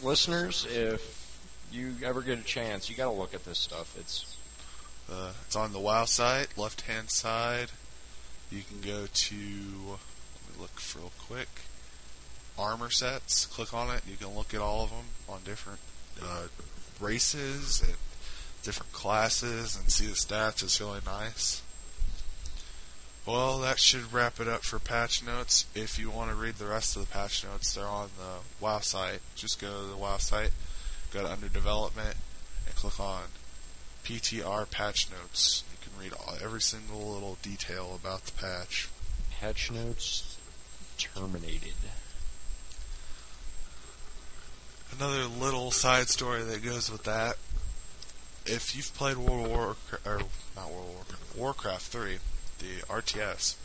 listeners, 0.00 0.64
if 0.70 1.26
you 1.72 1.94
ever 2.04 2.22
get 2.22 2.38
a 2.38 2.42
chance, 2.42 2.88
you 2.88 2.94
got 2.94 3.06
to 3.06 3.18
look 3.18 3.34
at 3.34 3.44
this 3.44 3.58
stuff. 3.58 3.96
It's 3.98 4.36
Uh, 5.10 5.32
it's 5.44 5.56
on 5.56 5.72
the 5.72 5.80
WoW 5.80 6.04
site, 6.04 6.56
left 6.56 6.82
hand 6.82 7.10
side. 7.10 7.70
You 8.50 8.62
can 8.62 8.80
go 8.80 9.06
to 9.06 9.34
let 9.34 10.56
me 10.56 10.60
look 10.60 10.78
for 10.78 10.98
real 11.00 11.12
quick. 11.18 11.48
Armor 12.58 12.90
sets. 12.90 13.46
Click 13.46 13.72
on 13.74 13.94
it. 13.94 14.02
You 14.08 14.16
can 14.16 14.34
look 14.34 14.54
at 14.54 14.60
all 14.60 14.84
of 14.84 14.90
them 14.90 15.06
on 15.28 15.40
different 15.44 15.80
uh, 16.22 16.46
races 17.00 17.82
and 17.82 17.94
different 18.62 18.92
classes 18.92 19.76
and 19.76 19.90
see 19.90 20.06
the 20.06 20.14
stats. 20.14 20.62
It's 20.62 20.80
really 20.80 21.00
nice. 21.04 21.62
Well, 23.26 23.58
that 23.58 23.80
should 23.80 24.12
wrap 24.12 24.38
it 24.38 24.46
up 24.46 24.62
for 24.62 24.78
patch 24.78 25.24
notes. 25.24 25.66
If 25.74 25.98
you 25.98 26.10
want 26.10 26.30
to 26.30 26.36
read 26.36 26.56
the 26.56 26.66
rest 26.66 26.94
of 26.96 27.02
the 27.02 27.12
patch 27.12 27.44
notes, 27.44 27.74
they're 27.74 27.84
on 27.84 28.10
the 28.16 28.64
WoW 28.64 28.78
site. 28.78 29.20
Just 29.34 29.60
go 29.60 29.82
to 29.82 29.88
the 29.88 29.96
WoW 29.96 30.18
site, 30.18 30.52
go 31.12 31.22
to 31.22 31.32
under 31.32 31.48
development, 31.48 32.16
and 32.66 32.76
click 32.76 33.00
on 33.00 33.24
PTR 34.04 34.70
patch 34.70 35.10
notes. 35.10 35.64
You 35.72 35.78
can 35.80 36.00
read 36.00 36.12
all, 36.12 36.36
every 36.40 36.60
single 36.60 37.12
little 37.12 37.36
detail 37.42 37.98
about 38.00 38.26
the 38.26 38.32
patch. 38.32 38.88
patch 39.40 39.72
notes 39.72 40.38
terminated. 40.96 41.74
Another 44.94 45.24
little 45.24 45.70
side 45.70 46.08
story 46.08 46.42
that 46.42 46.64
goes 46.64 46.90
with 46.90 47.04
that. 47.04 47.36
If 48.46 48.76
you've 48.76 48.94
played 48.94 49.16
World 49.16 49.48
War 49.48 49.76
or 50.04 50.20
not 50.54 50.70
World 50.70 50.94
War 50.94 51.04
Warcraft 51.36 51.82
3, 51.82 52.18
the 52.58 52.82
RTS, 52.86 53.56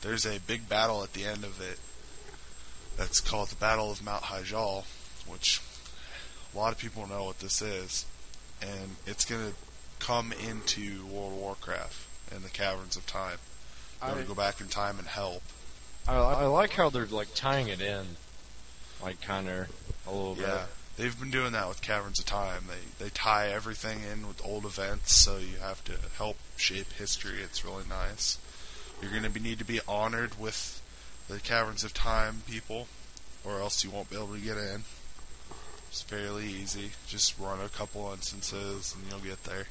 there's 0.00 0.24
a 0.24 0.38
big 0.40 0.68
battle 0.68 1.02
at 1.02 1.12
the 1.12 1.24
end 1.24 1.44
of 1.44 1.60
it 1.60 1.78
that's 2.96 3.20
called 3.20 3.48
the 3.48 3.56
Battle 3.56 3.90
of 3.90 4.04
Mount 4.04 4.24
Hyjal, 4.24 4.84
which 5.26 5.60
a 6.54 6.58
lot 6.58 6.72
of 6.72 6.78
people 6.78 7.06
know 7.08 7.24
what 7.24 7.40
this 7.40 7.60
is, 7.60 8.06
and 8.62 8.96
it's 9.06 9.24
going 9.24 9.50
to 9.50 9.54
come 9.98 10.32
into 10.32 11.04
World 11.06 11.32
of 11.32 11.38
Warcraft 11.38 12.06
in 12.34 12.42
the 12.42 12.50
Caverns 12.50 12.96
of 12.96 13.06
Time. 13.06 13.38
You're 14.02 14.14
gonna 14.14 14.26
go 14.26 14.34
back 14.34 14.60
in 14.60 14.68
time 14.68 14.98
and 14.98 15.08
help. 15.08 15.42
I 16.06 16.16
I 16.16 16.46
like 16.46 16.72
how 16.72 16.90
they're 16.90 17.06
like 17.06 17.34
tying 17.34 17.68
it 17.68 17.80
in, 17.80 18.04
like 19.04 19.20
of 19.28 19.68
a 20.06 20.10
little 20.10 20.34
bit. 20.34 20.46
Yeah, 20.46 20.64
they've 20.96 21.18
been 21.18 21.30
doing 21.30 21.52
that 21.52 21.68
with 21.68 21.82
Caverns 21.82 22.18
of 22.18 22.26
Time. 22.26 22.64
They 22.68 23.04
they 23.04 23.10
tie 23.10 23.48
everything 23.48 24.00
in 24.10 24.26
with 24.26 24.44
old 24.44 24.64
events, 24.64 25.14
so 25.14 25.38
you 25.38 25.58
have 25.60 25.84
to 25.84 25.94
help 26.16 26.36
shape 26.56 26.92
history. 26.92 27.40
It's 27.42 27.64
really 27.64 27.84
nice. 27.88 28.38
You're 29.02 29.10
going 29.10 29.24
to 29.24 29.30
be, 29.30 29.40
need 29.40 29.58
to 29.58 29.64
be 29.64 29.80
honored 29.86 30.38
with 30.40 30.80
the 31.28 31.40
Caverns 31.40 31.84
of 31.84 31.92
Time 31.92 32.42
people, 32.48 32.86
or 33.44 33.60
else 33.60 33.84
you 33.84 33.90
won't 33.90 34.08
be 34.08 34.16
able 34.16 34.34
to 34.34 34.40
get 34.40 34.56
in. 34.56 34.84
It's 35.88 36.02
fairly 36.02 36.46
easy. 36.46 36.90
Just 37.06 37.38
run 37.38 37.60
a 37.60 37.68
couple 37.68 38.10
instances 38.12 38.94
and 38.96 39.10
you'll 39.10 39.20
get 39.20 39.44
there. 39.44 39.66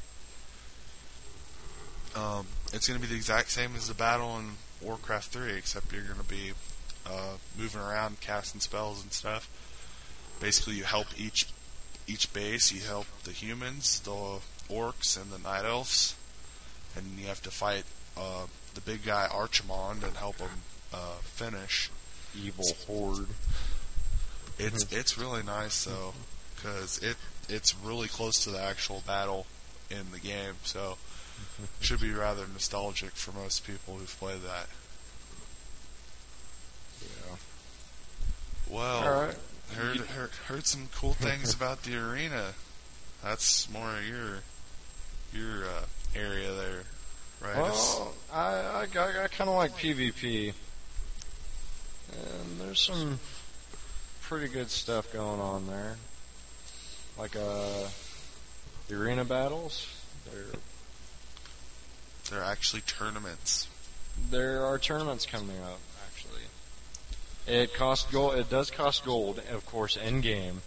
Um, 2.16 2.46
it's 2.72 2.88
going 2.88 3.00
to 3.00 3.06
be 3.06 3.12
the 3.12 3.18
exact 3.18 3.50
same 3.52 3.76
as 3.76 3.88
the 3.88 3.94
battle 3.94 4.38
in 4.38 4.52
Warcraft 4.82 5.34
3, 5.34 5.54
except 5.54 5.92
you're 5.92 6.04
going 6.04 6.20
to 6.20 6.24
be 6.24 6.54
uh, 7.06 7.36
moving 7.58 7.82
around, 7.82 8.20
casting 8.22 8.62
spells 8.62 9.02
and 9.02 9.12
stuff 9.12 9.50
basically 10.44 10.76
you 10.76 10.84
help 10.84 11.08
each 11.18 11.48
each 12.06 12.32
base. 12.34 12.72
You 12.72 12.82
help 12.82 13.08
the 13.24 13.32
humans, 13.32 14.00
the 14.02 14.40
orcs, 14.70 15.20
and 15.20 15.32
the 15.32 15.40
night 15.40 15.66
elves, 15.66 16.16
and 16.96 17.18
you 17.18 17.28
have 17.28 17.42
to 17.44 17.52
fight 17.52 17.86
uh, 18.18 18.48
the 18.74 18.82
big 18.82 19.06
guy 19.06 19.28
Archimonde 19.32 20.04
and 20.04 20.18
help 20.18 20.38
him 20.40 20.50
uh, 20.94 21.18
finish. 21.24 21.90
Evil 22.36 22.66
horde. 22.88 23.28
It's 24.60 24.92
it's 24.92 25.18
really 25.18 25.44
nice 25.44 25.86
though, 25.86 26.14
because 26.56 26.98
it 27.00 27.16
it's 27.48 27.76
really 27.78 28.08
close 28.08 28.44
to 28.44 28.50
the 28.50 28.62
actual 28.62 29.04
battle 29.06 29.46
in 29.90 30.12
the 30.12 30.20
game, 30.20 30.56
so 30.64 30.98
should 31.80 32.02
be 32.02 32.12
rather 32.12 32.46
nostalgic 32.52 33.12
for 33.12 33.32
most 33.32 33.66
people 33.66 33.96
who've 33.96 34.20
played 34.20 34.42
that. 34.42 34.68
Yeah. 37.02 37.36
Well, 38.74 39.28
right. 39.28 39.36
heard, 39.78 39.98
heard 39.98 40.32
heard 40.48 40.66
some 40.66 40.90
cool 40.96 41.14
things 41.14 41.54
about 41.56 41.84
the 41.84 41.96
arena. 41.96 42.54
That's 43.22 43.70
more 43.70 44.00
your 44.02 44.40
your 45.32 45.66
uh, 45.66 45.86
area 46.16 46.52
there, 46.54 46.84
right? 47.40 47.56
Well, 47.56 48.14
I 48.34 48.42
I, 48.42 48.88
I, 48.96 49.24
I 49.26 49.28
kind 49.28 49.48
of 49.48 49.56
like 49.56 49.78
PvP, 49.78 50.54
and 52.12 52.60
there's 52.60 52.82
some 52.82 53.20
pretty 54.22 54.48
good 54.48 54.72
stuff 54.72 55.14
going 55.14 55.40
on 55.40 55.68
there. 55.68 55.98
Like 57.16 57.36
uh, 57.36 57.88
the 58.88 58.96
arena 58.96 59.24
battles. 59.24 59.88
There 60.32 60.46
they're 62.32 62.44
actually 62.44 62.82
tournaments. 62.82 63.68
there 64.32 64.66
are 64.66 64.80
tournaments 64.80 65.28
coming 65.28 65.60
up. 65.62 65.80
It 67.48 67.74
costs 67.74 68.10
gold. 68.12 68.36
It 68.36 68.50
does 68.50 68.72
cost 68.72 69.04
gold, 69.06 69.42
of 69.52 69.66
course, 69.66 69.98
in 69.98 70.22
game. 70.22 70.62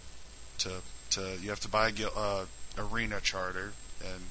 to 0.59 0.71
to 1.11 1.37
you 1.41 1.49
have 1.49 1.59
to 1.61 1.67
buy 1.69 1.89
a 1.89 2.09
uh, 2.17 2.45
arena 2.77 3.19
charter 3.21 3.71
and 4.05 4.21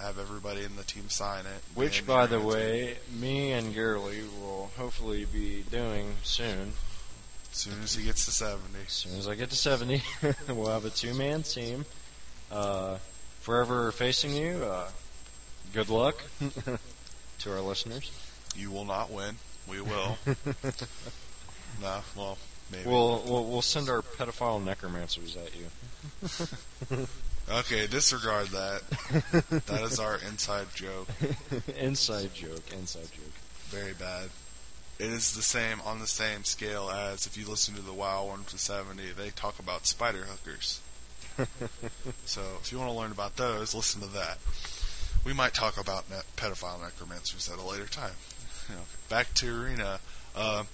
have 0.00 0.18
everybody 0.18 0.62
in 0.64 0.76
the 0.76 0.84
team 0.84 1.08
sign 1.08 1.44
it. 1.46 1.62
Which, 1.74 2.06
by 2.06 2.26
the 2.26 2.36
arena 2.36 2.40
team- 2.40 2.48
way, 2.60 2.98
me 3.18 3.52
and 3.52 3.74
Gurley 3.74 4.22
will 4.40 4.70
hopefully 4.76 5.24
be 5.24 5.64
doing 5.70 6.14
soon. 6.22 6.72
as 7.52 7.58
soon 7.58 7.82
as 7.82 7.94
he 7.94 8.04
gets 8.04 8.24
to 8.26 8.30
seventy, 8.30 8.78
As 8.86 8.92
soon 8.92 9.18
as 9.18 9.26
I 9.28 9.34
get 9.34 9.50
to 9.50 9.56
70, 9.56 10.02
we'll 10.48 10.68
have 10.70 10.84
a 10.84 10.90
two-man 10.90 11.42
team. 11.42 11.84
Uh, 12.50 12.98
forever 13.40 13.90
facing 13.92 14.34
you. 14.36 14.62
Uh, 14.64 14.88
good 15.72 15.88
luck 15.88 16.22
to 17.40 17.52
our 17.52 17.60
listeners. 17.60 18.10
you 18.54 18.70
will 18.70 18.84
not 18.84 19.10
win. 19.10 19.36
We 19.68 19.80
will. 19.80 20.16
no, 21.82 22.00
well, 22.16 22.38
maybe. 22.72 22.88
We'll, 22.88 23.22
we'll 23.26 23.44
we'll 23.44 23.62
send 23.62 23.88
our 23.88 24.02
pedophile 24.02 24.62
necromancers 24.64 25.36
at 25.36 25.52
you. 25.56 27.06
okay, 27.50 27.86
disregard 27.86 28.48
that. 28.48 28.82
that 29.66 29.82
is 29.82 29.98
our 29.98 30.18
inside 30.28 30.66
joke. 30.74 31.08
inside 31.78 32.34
joke. 32.34 32.72
Inside 32.72 33.10
joke. 33.12 33.34
Very 33.68 33.92
bad. 33.92 34.30
It 34.98 35.10
is 35.10 35.34
the 35.34 35.42
same 35.42 35.80
on 35.82 36.00
the 36.00 36.08
same 36.08 36.42
scale 36.44 36.90
as 36.90 37.26
if 37.26 37.36
you 37.36 37.48
listen 37.48 37.74
to 37.74 37.82
the 37.82 37.92
WoW 37.92 38.26
one 38.26 38.44
to 38.44 38.58
seventy. 38.58 39.12
They 39.16 39.30
talk 39.30 39.58
about 39.58 39.86
spider 39.86 40.24
hookers. 40.24 40.80
So 42.24 42.42
if 42.60 42.72
you 42.72 42.78
want 42.78 42.90
to 42.90 42.96
learn 42.96 43.12
about 43.12 43.36
those, 43.36 43.74
listen 43.74 44.00
to 44.00 44.06
that. 44.08 44.38
We 45.24 45.32
might 45.32 45.54
talk 45.54 45.80
about 45.80 46.10
net 46.10 46.24
pedophile 46.36 46.80
necromancers 46.80 47.50
at 47.50 47.58
a 47.58 47.62
later 47.62 47.86
time. 47.86 48.12
You 48.68 48.76
know, 48.76 48.80
back 49.08 49.32
to 49.34 49.62
arena. 49.62 50.00
Uh, 50.36 50.64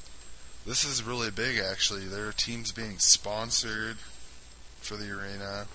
this 0.66 0.84
is 0.84 1.02
really 1.02 1.30
big 1.30 1.58
actually. 1.58 2.04
There 2.06 2.26
are 2.28 2.32
teams 2.32 2.72
being 2.72 2.98
sponsored 2.98 3.96
for 4.80 4.96
the 4.96 5.10
arena 5.10 5.66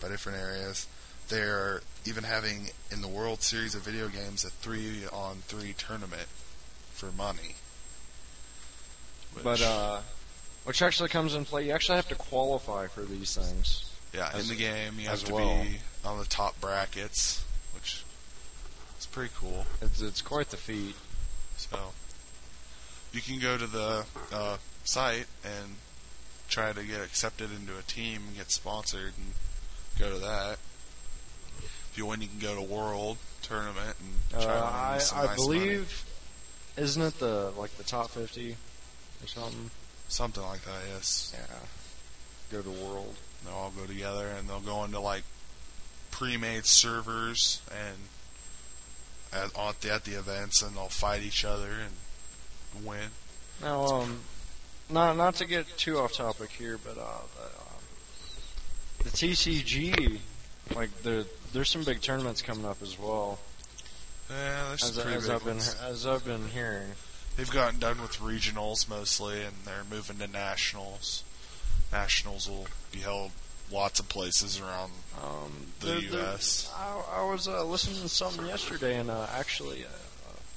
by 0.00 0.08
different 0.08 0.38
areas. 0.38 0.86
They're 1.28 1.80
even 2.04 2.24
having 2.24 2.70
in 2.90 3.00
the 3.00 3.08
World 3.08 3.42
Series 3.42 3.74
of 3.74 3.82
video 3.82 4.08
games 4.08 4.44
a 4.44 4.50
three 4.50 5.02
on 5.12 5.36
three 5.46 5.72
tournament 5.74 6.26
for 6.92 7.06
money. 7.12 7.54
But 9.34 9.44
Which- 9.44 9.62
uh, 9.62 10.00
which 10.64 10.82
actually 10.82 11.08
comes 11.08 11.34
in 11.34 11.44
play. 11.44 11.66
You 11.66 11.72
actually 11.72 11.96
have 11.96 12.08
to 12.08 12.14
qualify 12.14 12.86
for 12.86 13.02
these 13.02 13.34
things. 13.34 13.84
yeah, 14.12 14.30
as- 14.34 14.42
in 14.48 14.56
the 14.56 14.60
game 14.62 14.98
you 15.00 15.08
have 15.08 15.24
to 15.24 15.34
well. 15.34 15.62
be 15.62 15.78
on 16.04 16.18
the 16.18 16.24
top 16.26 16.60
brackets, 16.60 17.42
which 17.74 18.04
is 19.00 19.06
pretty 19.06 19.32
cool. 19.38 19.64
It's 19.80 20.00
it's 20.00 20.20
quite 20.22 20.50
the 20.50 20.56
feat. 20.56 20.94
So 21.56 21.92
you 23.12 23.20
can 23.20 23.38
go 23.38 23.56
to 23.58 23.66
the 23.66 24.04
uh, 24.32 24.56
site 24.84 25.26
and 25.44 25.76
try 26.48 26.72
to 26.72 26.82
get 26.84 27.00
accepted 27.00 27.50
into 27.50 27.76
a 27.78 27.82
team 27.82 28.22
and 28.28 28.36
get 28.36 28.50
sponsored 28.50 29.12
and 29.16 29.32
go 29.98 30.10
to 30.12 30.18
that. 30.18 30.58
If 31.58 31.92
you 31.98 32.06
win, 32.06 32.20
you 32.22 32.28
can 32.28 32.38
go 32.38 32.54
to 32.54 32.62
World 32.62 33.18
Tournament 33.42 33.96
and 34.00 34.40
Uh, 34.42 34.44
try 34.44 34.54
to 34.54 34.60
win 34.60 34.72
I 34.72 35.22
I 35.22 35.26
nice 35.26 35.36
believe, 35.36 36.04
isn't 36.76 37.02
it 37.02 37.18
the 37.18 37.52
like 37.56 37.76
the 37.76 37.84
top 37.84 38.10
fifty 38.10 38.56
or 39.22 39.26
something? 39.28 39.70
something 40.08 40.42
like 40.42 40.62
that. 40.64 40.80
Yes, 40.88 41.34
Yeah. 41.34 41.56
Go 42.50 42.62
to 42.62 42.70
World. 42.70 43.14
they'll 43.44 43.54
all 43.54 43.70
go 43.70 43.86
together 43.86 44.28
and 44.28 44.48
they'll 44.48 44.60
go 44.60 44.84
into 44.84 45.00
like 45.00 45.22
pre-made 46.10 46.64
servers 46.66 47.60
and 47.70 47.96
at, 49.32 49.56
at 49.58 49.80
the 49.80 49.90
at 49.92 50.04
the 50.04 50.12
events 50.18 50.60
and 50.62 50.76
they'll 50.76 50.88
fight 50.88 51.22
each 51.22 51.44
other 51.44 51.70
and 51.72 51.94
win. 52.84 53.08
Now, 53.62 53.84
um, 53.86 54.20
not 54.90 55.16
not 55.16 55.36
to 55.36 55.46
get 55.46 55.66
too 55.76 55.98
off 55.98 56.12
topic 56.12 56.50
here, 56.50 56.78
but 56.82 56.98
uh, 56.98 57.04
the, 57.36 57.44
uh, 57.44 59.04
the 59.04 59.10
TCG, 59.10 60.18
like 60.74 60.90
there 61.02 61.24
there's 61.52 61.70
some 61.70 61.84
big 61.84 62.00
tournaments 62.00 62.42
coming 62.42 62.64
up 62.64 62.82
as 62.82 62.98
well. 62.98 63.38
Yeah, 64.30 64.64
there's 64.68 64.82
As, 64.84 64.94
some 64.94 65.02
pretty 65.02 65.16
as 65.18 65.26
big 65.26 65.34
I've 65.34 65.44
been 65.44 65.54
ones. 65.56 65.76
as 65.82 66.06
I've 66.06 66.24
been 66.24 66.48
hearing. 66.48 66.88
They've 67.36 67.50
gotten 67.50 67.78
done 67.80 68.00
with 68.00 68.18
regionals 68.18 68.88
mostly, 68.88 69.42
and 69.42 69.54
they're 69.64 69.84
moving 69.90 70.18
to 70.18 70.26
nationals. 70.26 71.24
Nationals 71.90 72.48
will 72.48 72.66
be 72.90 72.98
held 73.00 73.30
lots 73.70 74.00
of 74.00 74.08
places 74.08 74.60
around 74.60 74.92
Um, 75.22 75.66
the 75.80 75.86
there- 75.86 75.98
U.S. 76.20 76.70
I, 76.76 77.20
I 77.20 77.24
was 77.24 77.48
uh, 77.48 77.64
listening 77.64 78.00
to 78.02 78.08
something 78.08 78.46
yesterday, 78.46 78.98
and 78.98 79.10
uh, 79.10 79.26
actually, 79.34 79.84
uh, 79.84 79.88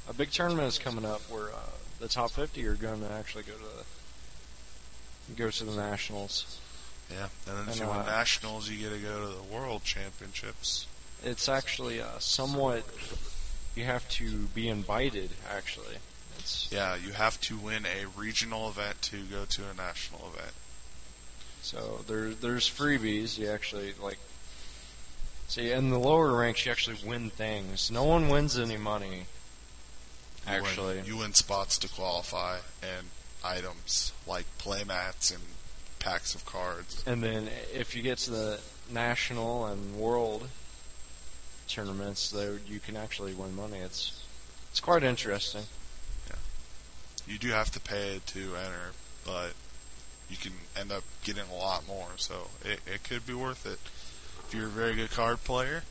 a 0.10 0.14
big 0.14 0.32
tournament 0.32 0.68
is 0.68 0.78
coming 0.78 1.06
up 1.06 1.22
where 1.30 1.48
uh, 1.50 1.58
the 2.06 2.14
top 2.14 2.30
50 2.30 2.68
are 2.68 2.76
going 2.76 3.02
to 3.02 3.12
actually 3.12 3.44
go 3.46 3.54
to 3.54 3.60
the, 3.60 5.34
go 5.34 5.50
to 5.50 5.64
the 5.64 5.76
nationals. 5.76 6.60
Yeah, 7.10 7.30
and 7.48 7.58
then 7.58 7.68
if 7.68 7.80
you 7.80 7.88
win 7.88 7.98
uh, 7.98 8.06
nationals, 8.06 8.70
you 8.70 8.78
get 8.78 8.96
to 8.96 9.00
go 9.00 9.22
to 9.22 9.36
the 9.36 9.56
World 9.56 9.84
Championships. 9.84 10.86
It's 11.24 11.50
actually 11.50 12.00
uh, 12.02 12.20
somewhat. 12.20 12.84
You 13.76 13.86
have 13.86 14.08
to 14.10 14.30
be 14.54 14.70
invited. 14.70 15.32
Actually, 15.52 15.96
it's 16.38 16.70
Yeah, 16.72 16.96
you 16.96 17.14
have 17.14 17.42
to 17.42 17.58
win 17.58 17.88
a 17.88 18.06
regional 18.16 18.70
event 18.70 19.02
to 19.04 19.18
go 19.24 19.46
to 19.46 19.62
a 19.64 19.74
national 19.74 20.32
event. 20.34 20.54
so 21.64 22.02
there 22.08 22.30
there's 22.30 22.70
freebies. 22.70 23.40
You 23.40 23.50
actually 23.50 23.94
like. 24.00 24.20
See, 25.48 25.72
in 25.72 25.90
the 25.90 26.00
lower 26.00 26.36
ranks, 26.36 26.66
you 26.66 26.72
actually 26.72 26.98
win 27.04 27.32
things. 27.32 27.90
No 27.90 28.04
one 28.04 28.30
wins 28.30 28.60
any 28.60 28.78
money. 28.78 29.26
You 30.48 30.52
win- 30.54 30.66
Actually, 30.66 31.02
you 31.02 31.18
win 31.18 31.34
spots 31.34 31.78
to 31.80 31.88
qualify 31.90 32.60
and 32.84 33.08
items 33.44 34.12
like 34.28 34.46
playmats 34.60 35.32
and 35.34 35.42
packs 36.00 36.36
of 36.36 36.46
cards. 36.46 37.04
And 37.08 37.24
then 37.24 37.50
if 37.74 37.96
you 37.96 38.02
get 38.04 38.18
to 38.20 38.32
the 38.32 38.60
national 38.92 39.66
and 39.66 39.96
world 39.96 40.48
tournaments, 41.68 42.30
though, 42.30 42.58
you 42.68 42.80
can 42.80 42.96
actually 42.96 43.34
win 43.34 43.56
money. 43.56 43.78
It's 43.80 44.22
it's 44.72 44.80
quite 44.80 45.04
interesting. 45.04 45.64
Yeah, 46.30 46.36
You 47.28 47.38
do 47.40 47.50
have 47.50 47.72
to 47.72 47.80
pay 47.80 48.20
to 48.28 48.40
enter, 48.56 48.92
but 49.26 49.54
you 50.30 50.38
can 50.38 50.52
end 50.80 50.92
up 50.92 51.04
getting 51.24 51.44
a 51.52 51.56
lot 51.56 51.88
more. 51.88 52.10
So 52.18 52.50
it, 52.64 52.80
it 52.86 53.04
could 53.04 53.26
be 53.26 53.34
worth 53.34 53.66
it. 53.66 53.80
If 54.48 54.54
you're 54.54 54.68
a 54.68 54.70
very 54.70 54.96
good 54.96 55.12
card 55.12 55.44
player, 55.44 55.84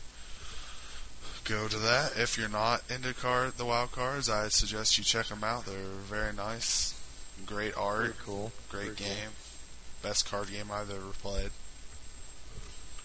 go 1.45 1.67
to 1.67 1.77
that. 1.79 2.13
If 2.17 2.37
you're 2.37 2.49
not 2.49 2.83
into 2.89 3.13
card 3.13 3.53
the 3.57 3.65
wild 3.65 3.91
cards, 3.91 4.29
I 4.29 4.49
suggest 4.49 4.97
you 4.97 5.03
check 5.03 5.27
them 5.27 5.43
out. 5.43 5.65
They're 5.65 5.75
very 5.75 6.33
nice, 6.33 6.99
great 7.45 7.75
art, 7.77 8.01
Very 8.01 8.13
cool. 8.25 8.51
great 8.69 8.83
Very 8.83 8.95
cool. 8.95 9.07
game, 9.07 9.29
best 10.01 10.29
card 10.29 10.51
game 10.51 10.71
I've 10.71 10.89
ever 10.91 11.11
played. 11.21 11.45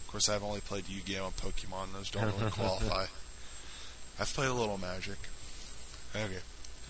Of 0.03 0.07
course, 0.09 0.29
I've 0.29 0.43
only 0.43 0.61
played 0.61 0.89
Yu-Gi-Oh 0.89 1.27
and 1.27 1.37
Pokemon; 1.37 1.93
those 1.95 2.11
don't 2.11 2.35
really 2.37 2.51
qualify. 2.51 3.07
I've 4.19 4.33
played 4.35 4.49
a 4.49 4.55
little 4.55 4.77
Magic. 4.79 5.19
Okay, 6.17 6.39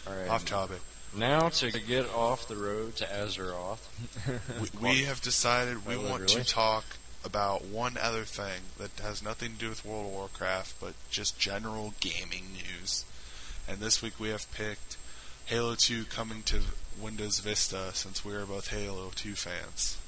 All 0.06 0.14
right. 0.14 0.28
off 0.28 0.44
topic. 0.46 0.78
Now 1.14 1.48
to 1.50 1.70
get 1.80 2.08
off 2.14 2.46
the 2.48 2.56
road 2.56 2.96
to 2.96 3.04
Azeroth. 3.04 3.80
we, 4.60 4.68
we 4.80 5.02
have 5.04 5.20
decided 5.20 5.84
we 5.86 5.96
Quite 5.96 6.08
want 6.10 6.28
to 6.28 6.44
talk 6.44 6.84
about 7.24 7.64
one 7.64 7.96
other 8.00 8.24
thing 8.24 8.62
that 8.78 8.90
has 9.00 9.22
nothing 9.22 9.52
to 9.52 9.58
do 9.58 9.68
with 9.68 9.84
World 9.84 10.06
of 10.06 10.12
Warcraft, 10.12 10.80
but 10.80 10.94
just 11.10 11.38
general 11.38 11.94
gaming 12.00 12.44
news. 12.52 13.04
And 13.68 13.78
this 13.78 14.02
week 14.02 14.18
we 14.18 14.30
have 14.30 14.50
picked 14.52 14.96
Halo 15.46 15.74
2 15.74 16.04
coming 16.04 16.42
to 16.44 16.60
Windows 17.00 17.40
Vista, 17.40 17.90
since 17.92 18.24
we 18.24 18.34
are 18.34 18.46
both 18.46 18.68
Halo 18.68 19.10
2 19.14 19.34
fans. 19.34 19.98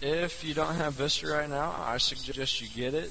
If 0.00 0.44
you 0.44 0.54
don't 0.54 0.76
have 0.76 0.94
Vista 0.94 1.26
right 1.26 1.48
now, 1.48 1.74
I 1.78 1.98
suggest 1.98 2.60
you 2.60 2.68
get 2.68 2.94
it. 2.94 3.10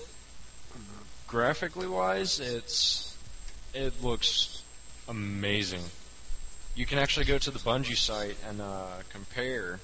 Graphically 1.28 1.88
wise, 1.88 2.40
it's 2.40 3.18
it 3.74 4.02
looks 4.02 4.64
amazing. 5.10 5.84
You 6.76 6.86
can 6.86 7.00
actually 7.00 7.26
go 7.26 7.38
to 7.38 7.52
the 7.52 7.60
Bungie 7.60 7.98
site 7.98 8.38
and 8.48 8.62
uh, 8.62 8.86
compare 9.10 9.80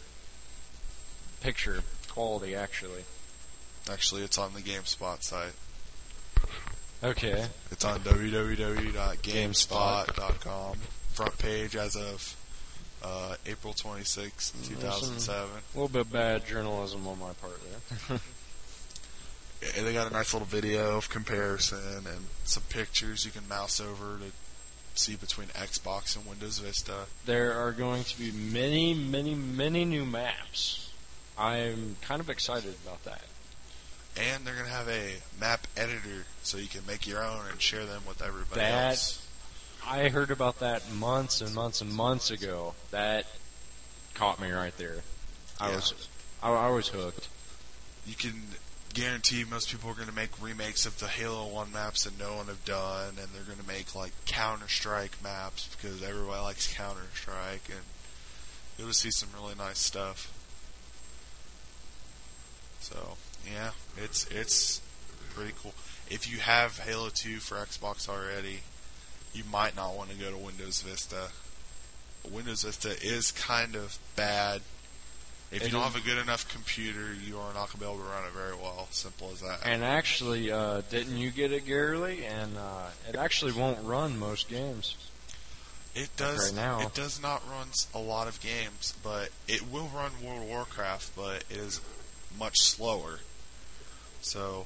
picture 1.41 1.83
quality. 2.13 2.55
Actually, 2.55 3.03
Actually, 3.91 4.23
it's 4.23 4.37
on 4.37 4.53
the 4.53 4.61
GameSpot 4.61 5.21
site. 5.23 5.51
okay. 7.03 7.47
It's 7.71 7.83
on 7.83 7.99
www.gamespot.com. 8.01 10.77
Front 11.13 11.37
page 11.37 11.75
as 11.75 11.95
of 11.95 12.35
uh, 13.03 13.35
April 13.45 13.73
26, 13.73 14.53
Mm, 14.57 14.67
2007. 14.69 15.49
A 15.51 15.77
little 15.77 15.87
bit 15.89 16.11
bad 16.11 16.45
journalism 16.47 17.05
on 17.07 17.19
my 17.19 17.33
part 17.33 17.59
there. 18.09 18.19
And 19.77 19.87
they 19.87 19.93
got 19.93 20.09
a 20.11 20.13
nice 20.13 20.33
little 20.33 20.45
video 20.45 20.97
of 20.97 21.07
comparison 21.09 22.05
and 22.05 22.25
some 22.43 22.63
pictures 22.67 23.23
you 23.25 23.31
can 23.31 23.47
mouse 23.47 23.79
over 23.79 24.17
to 24.17 24.25
see 24.93 25.15
between 25.15 25.47
Xbox 25.49 26.17
and 26.17 26.25
Windows 26.27 26.57
Vista. 26.59 27.05
there 27.25 27.53
are 27.53 27.71
going 27.71 28.03
to 28.03 28.19
be 28.19 28.31
many, 28.33 28.93
many, 28.93 29.33
many 29.33 29.85
new 29.85 30.05
maps. 30.05 30.82
I'm 31.37 31.95
kind 32.01 32.21
of 32.21 32.29
excited 32.29 32.75
about 32.85 33.03
that. 33.05 33.21
And 34.15 34.45
they're 34.45 34.53
going 34.53 34.67
to 34.67 34.71
have 34.71 34.87
a 34.89 35.13
map 35.39 35.65
editor 35.75 36.25
so 36.43 36.57
you 36.57 36.67
can 36.67 36.85
make 36.85 37.07
your 37.07 37.23
own 37.23 37.41
and 37.49 37.59
share 37.59 37.85
them 37.85 38.03
with 38.07 38.21
everybody 38.21 38.61
That- 38.61 38.89
else. 38.91 39.19
I 39.85 40.07
heard 40.09 40.31
about 40.31 40.59
that 40.59 40.89
months 40.91 41.41
and 41.41 41.53
months 41.53 41.81
and 41.81 41.91
months 41.91 42.31
ago. 42.31 42.73
That 42.91 43.25
caught 44.13 44.39
me 44.39 44.49
right 44.51 44.75
there. 44.77 44.99
I 45.59 45.69
Yeah. 45.71 45.75
was, 45.75 46.07
I, 46.41 46.51
I 46.51 46.69
was 46.69 46.87
hooked. 46.87 47.27
You 48.05 48.15
can 48.15 48.47
guarantee 48.93 49.43
most 49.43 49.69
people 49.69 49.89
are 49.89 49.93
going 49.95 50.07
to 50.07 50.13
make 50.13 50.29
remakes 50.41 50.85
of 50.85 50.99
the 50.99 51.07
Halo 51.07 51.47
1 51.47 51.71
maps 51.73 52.03
that 52.05 52.17
no 52.17 52.35
one 52.35 52.45
have 52.45 52.63
done, 52.63 53.15
and 53.19 53.27
they're 53.33 53.43
going 53.43 53.57
to 53.59 53.67
make 53.67 53.93
like 53.95 54.11
Counter 54.25 54.69
Strike 54.69 55.21
maps 55.23 55.67
because 55.75 56.01
everybody 56.03 56.41
likes 56.41 56.71
Counter 56.73 57.01
Strike, 57.15 57.67
and 57.69 57.79
you'll 58.77 58.87
just 58.87 59.01
see 59.01 59.11
some 59.11 59.29
really 59.35 59.55
nice 59.55 59.79
stuff. 59.79 60.31
So 62.83 63.15
yeah, 63.49 63.71
it's 63.97 64.27
it's 64.27 64.81
pretty 65.33 65.53
cool. 65.61 65.73
If 66.09 66.29
you 66.29 66.39
have 66.39 66.79
Halo 66.79 67.09
2 67.09 67.37
for 67.37 67.55
Xbox 67.55 68.09
already, 68.09 68.59
you 69.33 69.43
might 69.49 69.73
not 69.75 69.95
want 69.95 70.09
to 70.09 70.17
go 70.17 70.29
to 70.29 70.37
Windows 70.37 70.81
Vista. 70.81 71.29
Windows 72.29 72.63
Vista 72.63 72.89
is 73.01 73.31
kind 73.31 73.75
of 73.75 73.97
bad. 74.17 74.61
If 75.49 75.61
It 75.61 75.65
you 75.67 75.71
don't 75.71 75.83
have 75.83 75.95
a 75.95 76.05
good 76.05 76.17
enough 76.17 76.51
computer, 76.51 77.13
you 77.13 77.37
are 77.37 77.53
not 77.53 77.67
going 77.67 77.73
to 77.73 77.77
be 77.77 77.85
able 77.85 77.97
to 77.97 78.03
run 78.03 78.25
it 78.25 78.33
very 78.33 78.55
well. 78.55 78.87
Simple 78.91 79.29
as 79.31 79.39
that. 79.41 79.59
And 79.63 79.83
actually, 79.83 80.51
uh, 80.51 80.81
didn't 80.89 81.17
you 81.17 81.31
get 81.31 81.51
it, 81.51 81.65
Garely? 81.65 82.25
And 82.25 82.57
uh, 82.57 82.87
it 83.07 83.15
actually 83.15 83.53
won't 83.53 83.83
run 83.85 84.17
most 84.19 84.49
games. 84.49 84.97
It 85.95 86.09
does. 86.17 86.51
right 86.51 86.55
now. 86.55 86.81
It 86.81 86.95
does 86.95 87.21
not 87.21 87.43
run 87.47 87.67
a 87.93 87.99
lot 87.99 88.27
of 88.27 88.41
games, 88.41 88.95
but 89.03 89.29
it 89.47 89.71
will 89.71 89.89
run 89.95 90.11
World 90.23 90.41
of 90.41 90.49
Warcraft, 90.49 91.15
but 91.15 91.43
it 91.51 91.57
is 91.57 91.79
much 92.39 92.59
slower. 92.61 93.19
So, 94.21 94.65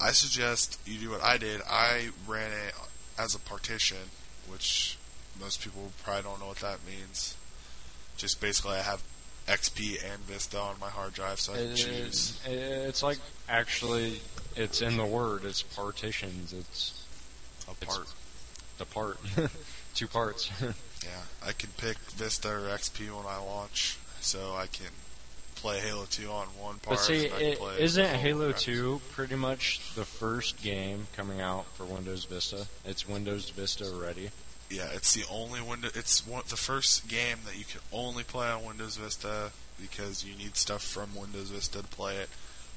I 0.00 0.12
suggest 0.12 0.78
you 0.86 0.98
do 0.98 1.10
what 1.10 1.22
I 1.22 1.36
did. 1.38 1.60
I 1.68 2.10
ran 2.26 2.52
it 2.52 2.74
as 3.18 3.34
a 3.34 3.38
partition, 3.38 3.98
which 4.48 4.96
most 5.40 5.60
people 5.62 5.92
probably 6.02 6.22
don't 6.22 6.40
know 6.40 6.46
what 6.46 6.58
that 6.58 6.78
means. 6.86 7.34
just 8.16 8.40
basically 8.40 8.72
I 8.72 8.82
have 8.82 9.00
XP 9.46 10.02
and 10.04 10.20
Vista 10.22 10.58
on 10.58 10.74
my 10.80 10.88
hard 10.90 11.14
drive, 11.14 11.38
so 11.38 11.52
I 11.52 11.58
can 11.58 11.66
It- 11.70 11.76
choose. 11.76 12.32
it- 12.44 12.50
it's 12.50 13.00
like 13.02 13.18
actually, 13.48 14.20
it's 14.56 14.80
in 14.82 14.96
the 14.96 15.06
word. 15.06 15.44
It's 15.44 15.62
partitions. 15.62 16.52
It's 16.52 17.04
a 17.68 17.70
it's- 17.80 17.96
part. 17.96 18.08
the 18.78 18.86
part, 18.86 19.18
two 19.94 20.08
parts. 20.08 20.50
Yeah, 21.04 21.22
I 21.46 21.52
can 21.52 21.70
pick 21.76 21.96
Vista 22.16 22.48
or 22.48 22.68
XP 22.70 23.08
when 23.16 23.24
I 23.24 23.36
launch, 23.38 23.98
so 24.20 24.56
I 24.56 24.66
can 24.66 24.88
play 25.60 25.80
Halo 25.80 26.04
2 26.10 26.28
on 26.30 26.46
one 26.58 26.78
part. 26.78 26.96
but 26.96 27.00
see, 27.00 27.26
and 27.26 27.34
I 27.34 27.38
can 27.38 27.68
it, 27.68 27.80
isn't 27.80 28.06
Halo 28.06 28.52
2 28.52 29.00
pretty 29.12 29.36
much 29.36 29.80
the 29.94 30.04
first 30.04 30.62
game 30.62 31.06
coming 31.16 31.40
out 31.40 31.66
for 31.74 31.84
Windows 31.84 32.24
Vista? 32.24 32.66
It's 32.84 33.08
Windows 33.08 33.50
Vista 33.50 33.84
already. 33.84 34.30
Yeah, 34.70 34.88
it's 34.92 35.14
the 35.14 35.24
only 35.30 35.60
window. 35.62 35.88
It's 35.94 36.26
one, 36.26 36.42
the 36.48 36.56
first 36.56 37.08
game 37.08 37.38
that 37.46 37.58
you 37.58 37.64
can 37.64 37.80
only 37.92 38.22
play 38.22 38.48
on 38.48 38.64
Windows 38.64 38.96
Vista 38.96 39.50
because 39.80 40.24
you 40.24 40.36
need 40.36 40.56
stuff 40.56 40.82
from 40.82 41.14
Windows 41.14 41.50
Vista 41.50 41.82
to 41.82 41.88
play 41.88 42.16
it. 42.16 42.28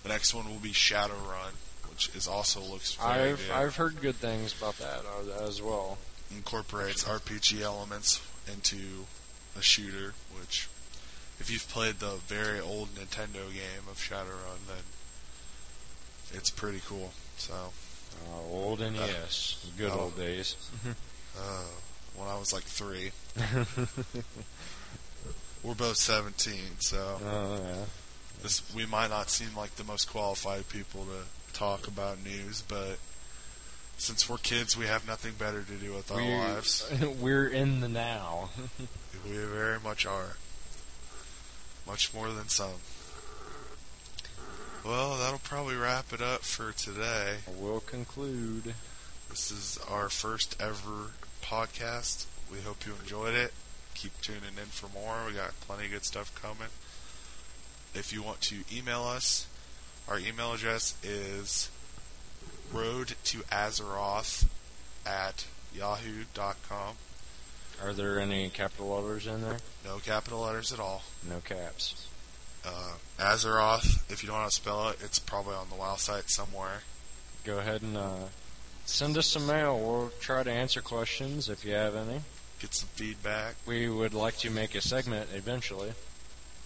The 0.04 0.10
next 0.10 0.34
one 0.34 0.48
will 0.48 0.60
be 0.60 0.72
Shadowrun, 0.72 1.54
which 1.89 2.10
is 2.15 2.28
also 2.28 2.62
looks 2.62 2.94
very 2.96 3.32
I've 3.32 3.38
good. 3.38 3.52
I've 3.52 3.76
heard 3.76 4.02
good 4.02 4.15
things 4.15 4.56
about 4.58 4.78
that 4.78 5.02
uh, 5.06 5.46
as 5.46 5.62
well. 5.62 5.98
incorporates 6.36 7.04
RPG 7.04 7.62
elements 7.62 8.22
into 8.52 8.78
a 9.58 9.62
shooter, 9.62 10.13
which 10.39 10.70
if 11.41 11.49
you've 11.51 11.67
played 11.67 11.95
the 11.99 12.15
very 12.27 12.60
old 12.60 12.89
Nintendo 12.95 13.51
game 13.51 13.86
of 13.89 13.97
Shadowrun, 13.97 14.67
then 14.67 14.84
it's 16.34 16.49
pretty 16.49 16.82
cool. 16.88 17.12
So, 17.38 17.54
Uh, 18.32 18.41
old 18.51 18.80
NES, 18.80 19.65
good 19.77 19.91
oh. 19.93 19.99
old 20.01 20.17
days. 20.17 20.56
uh, 21.38 21.63
when 22.15 22.27
I 22.30 22.38
was 22.38 22.54
like 22.54 22.63
three, 22.63 23.12
we're 25.63 25.73
both 25.75 25.97
17, 25.97 26.54
so 26.80 27.19
Oh 27.23 27.56
yeah. 27.63 27.86
this 28.43 28.62
we 28.75 28.86
might 28.86 29.10
not 29.10 29.30
seem 29.30 29.56
like 29.56 29.75
the 29.75 29.84
most 29.84 30.10
qualified 30.10 30.67
people 30.69 31.06
to 31.06 31.54
talk 31.58 31.88
about 31.88 32.23
news, 32.23 32.62
but 32.67 32.97
since 33.97 34.27
we're 34.30 34.38
kids, 34.38 34.75
we 34.77 34.86
have 34.88 35.06
nothing 35.08 35.34
better 35.38 35.62
to 35.63 35.73
do 35.73 35.93
with 35.93 36.12
our 36.12 36.17
We- 36.17 36.34
lives. 36.36 36.89
We're 37.21 37.47
in 37.47 37.82
the 37.82 37.88
now. 37.89 38.49
We 39.25 39.38
very 39.38 39.80
much 39.80 40.06
are. 40.08 40.38
Much 41.88 42.13
more 42.13 42.30
than 42.30 42.48
some. 42.48 42.82
Well, 44.86 45.17
that'll 45.17 45.39
probably 45.39 45.76
wrap 45.76 46.12
it 46.12 46.22
up 46.22 46.41
for 46.41 46.72
today. 46.72 47.38
we'll 47.48 47.82
conclude. 47.82 48.74
This 49.30 49.52
is 49.52 49.80
our 49.89 50.10
first 50.10 50.60
ever 50.60 51.12
podcast. 51.44 52.26
We 52.52 52.62
hope 52.62 52.86
you 52.86 52.94
enjoyed 53.00 53.36
it. 53.36 53.54
Keep 53.94 54.20
tuning 54.22 54.58
in 54.58 54.70
for 54.70 54.88
more. 54.88 55.26
We 55.28 55.34
got 55.34 55.60
plenty 55.62 55.86
of 55.86 55.91
good 55.91 56.06
stuff 56.06 56.34
coming. 56.41 56.70
If 57.94 58.12
you 58.12 58.24
want 58.24 58.41
to 58.41 58.63
email 58.76 59.04
us, 59.04 59.48
our 60.08 60.17
email 60.17 60.54
address 60.54 60.96
is 61.04 61.70
road 62.74 63.13
to 63.26 63.39
Azeroth 63.52 64.48
at 65.06 65.46
yahoo.com. 65.76 66.96
Are 67.84 67.94
there 67.94 68.20
any 68.20 68.50
capital 68.50 68.89
letters 68.89 69.28
in 69.28 69.41
there? 69.41 69.58
No 69.86 69.98
capital 69.98 70.41
letters 70.41 70.72
at 70.72 70.80
all. 70.80 71.02
No 71.28 71.39
caps. 71.39 72.08
uh, 72.65 72.94
Azeroth. 73.20 74.12
If 74.12 74.22
you 74.24 74.28
don't 74.28 74.36
know 74.38 74.41
how 74.44 74.50
to 74.50 74.52
spell 74.56 74.89
it, 74.89 74.98
it's 75.04 75.20
probably 75.20 75.56
on 75.56 75.70
the 75.70 75.76
WoW 75.76 75.96
site 75.96 76.30
somewhere. 76.30 76.82
Go 77.44 77.58
ahead 77.60 77.82
and 77.82 77.98
uh, 77.98 78.15
send 78.86 79.17
us 79.17 79.28
some 79.28 79.48
mail. 79.48 79.80
We'll 79.80 80.12
try 80.20 80.44
to 80.44 80.52
answer 80.52 80.82
questions 80.82 81.50
if 81.50 81.65
you 81.65 81.74
have 81.74 81.96
any. 81.96 82.22
Get 82.60 82.74
some 82.76 82.89
feedback. 82.94 83.56
We 83.65 83.89
would 83.89 84.13
like 84.13 84.38
to 84.39 84.52
make 84.52 84.76
a 84.76 84.82
segment 84.82 85.30
eventually. 85.34 85.94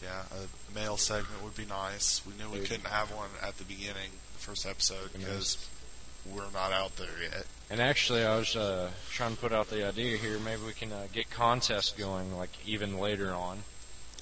Yeah, 0.03 0.23
a 0.33 0.75
mail 0.77 0.97
segment 0.97 1.41
would 1.43 1.55
be 1.55 1.65
nice. 1.65 2.21
We 2.25 2.33
knew 2.33 2.49
we 2.51 2.65
couldn't 2.65 2.87
have 2.87 3.11
one 3.15 3.29
at 3.41 3.57
the 3.57 3.63
beginning, 3.63 4.11
the 4.33 4.39
first 4.39 4.65
episode, 4.65 5.13
because 5.13 5.57
we're 6.33 6.49
not 6.53 6.71
out 6.71 6.95
there 6.97 7.07
yet. 7.21 7.45
And 7.69 7.79
actually, 7.81 8.23
I 8.23 8.37
was 8.37 8.55
uh, 8.55 8.89
trying 9.09 9.35
to 9.35 9.41
put 9.41 9.51
out 9.51 9.69
the 9.69 9.87
idea 9.87 10.17
here. 10.17 10.37
Maybe 10.39 10.61
we 10.65 10.73
can 10.73 10.91
uh, 10.91 11.07
get 11.11 11.29
contests 11.29 11.91
going, 11.91 12.35
like 12.37 12.51
even 12.65 12.99
later 12.99 13.31
on, 13.33 13.59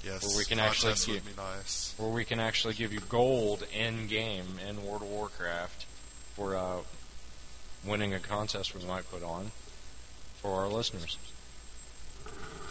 Yes, 0.03 0.27
Where 0.27 0.37
we 0.37 0.43
can 0.43 0.59
actually 0.59 0.95
be 1.19 1.21
nice. 1.37 1.93
where 1.97 2.09
we 2.09 2.25
can 2.25 2.37
actually 2.41 2.73
give 2.73 2.91
you 2.91 2.99
gold 3.07 3.65
in 3.73 4.07
game 4.07 4.59
in 4.67 4.85
World 4.85 5.01
of 5.03 5.07
Warcraft 5.07 5.85
for 6.35 6.57
uh, 6.57 6.77
winning 7.85 8.13
a 8.13 8.19
contest 8.19 8.75
we 8.75 8.83
might 8.85 9.09
put 9.09 9.23
on 9.23 9.51
for 10.41 10.59
our 10.61 10.67
listeners. 10.67 11.17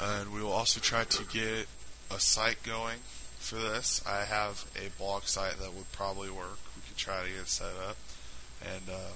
And 0.00 0.32
we 0.34 0.42
will 0.42 0.52
also 0.52 0.78
try 0.80 1.04
to 1.04 1.24
get 1.24 1.66
a 2.10 2.20
site 2.20 2.62
going 2.64 2.98
for 3.38 3.56
this. 3.56 4.02
I 4.06 4.24
have 4.24 4.66
a 4.76 4.90
blog 4.98 5.22
site 5.24 5.58
that 5.58 5.72
would 5.74 5.90
probably 5.92 6.28
work. 6.28 6.58
We 6.76 6.82
could 6.86 6.98
try 6.98 7.22
to 7.22 7.28
get 7.30 7.38
it 7.40 7.48
set 7.48 7.72
up 7.88 7.96
and 8.62 8.88
uh, 8.88 9.12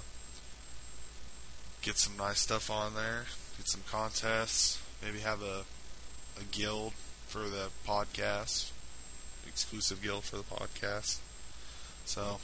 get 1.82 1.98
some 1.98 2.16
nice 2.16 2.40
stuff 2.40 2.70
on 2.70 2.94
there. 2.94 3.24
Get 3.56 3.68
some 3.68 3.82
contests. 3.90 4.80
Maybe 5.02 5.20
have 5.20 5.42
a 5.42 5.64
a 6.38 6.44
guild 6.50 6.92
for 7.26 7.40
the 7.40 7.68
podcast, 7.86 8.70
exclusive 9.46 10.02
guild 10.02 10.24
for 10.24 10.36
the 10.36 10.42
podcast. 10.42 11.18
So 12.04 12.38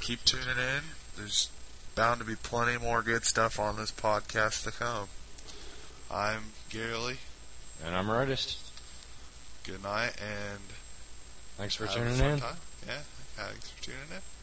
keep 0.00 0.24
tuning 0.24 0.58
in. 0.58 0.82
There's 1.16 1.50
bound 1.94 2.20
to 2.20 2.26
be 2.26 2.36
plenty 2.36 2.78
more 2.78 3.02
good 3.02 3.24
stuff 3.24 3.58
on 3.58 3.76
this 3.76 3.90
podcast 3.90 4.64
to 4.64 4.70
come. 4.70 5.08
I'm 6.10 6.52
Gary 6.68 6.96
Lee. 6.96 7.16
And 7.84 7.94
I'm 7.94 8.06
Redist. 8.06 8.58
Good 9.64 9.82
night 9.82 10.12
and 10.20 10.60
Thanks 11.56 11.74
for 11.74 11.86
tuning 11.86 12.18
in. 12.18 12.40
Time. 12.40 12.56
Yeah, 12.86 13.00
thanks 13.36 13.70
for 13.70 13.82
tuning 13.82 14.00
in. 14.10 14.39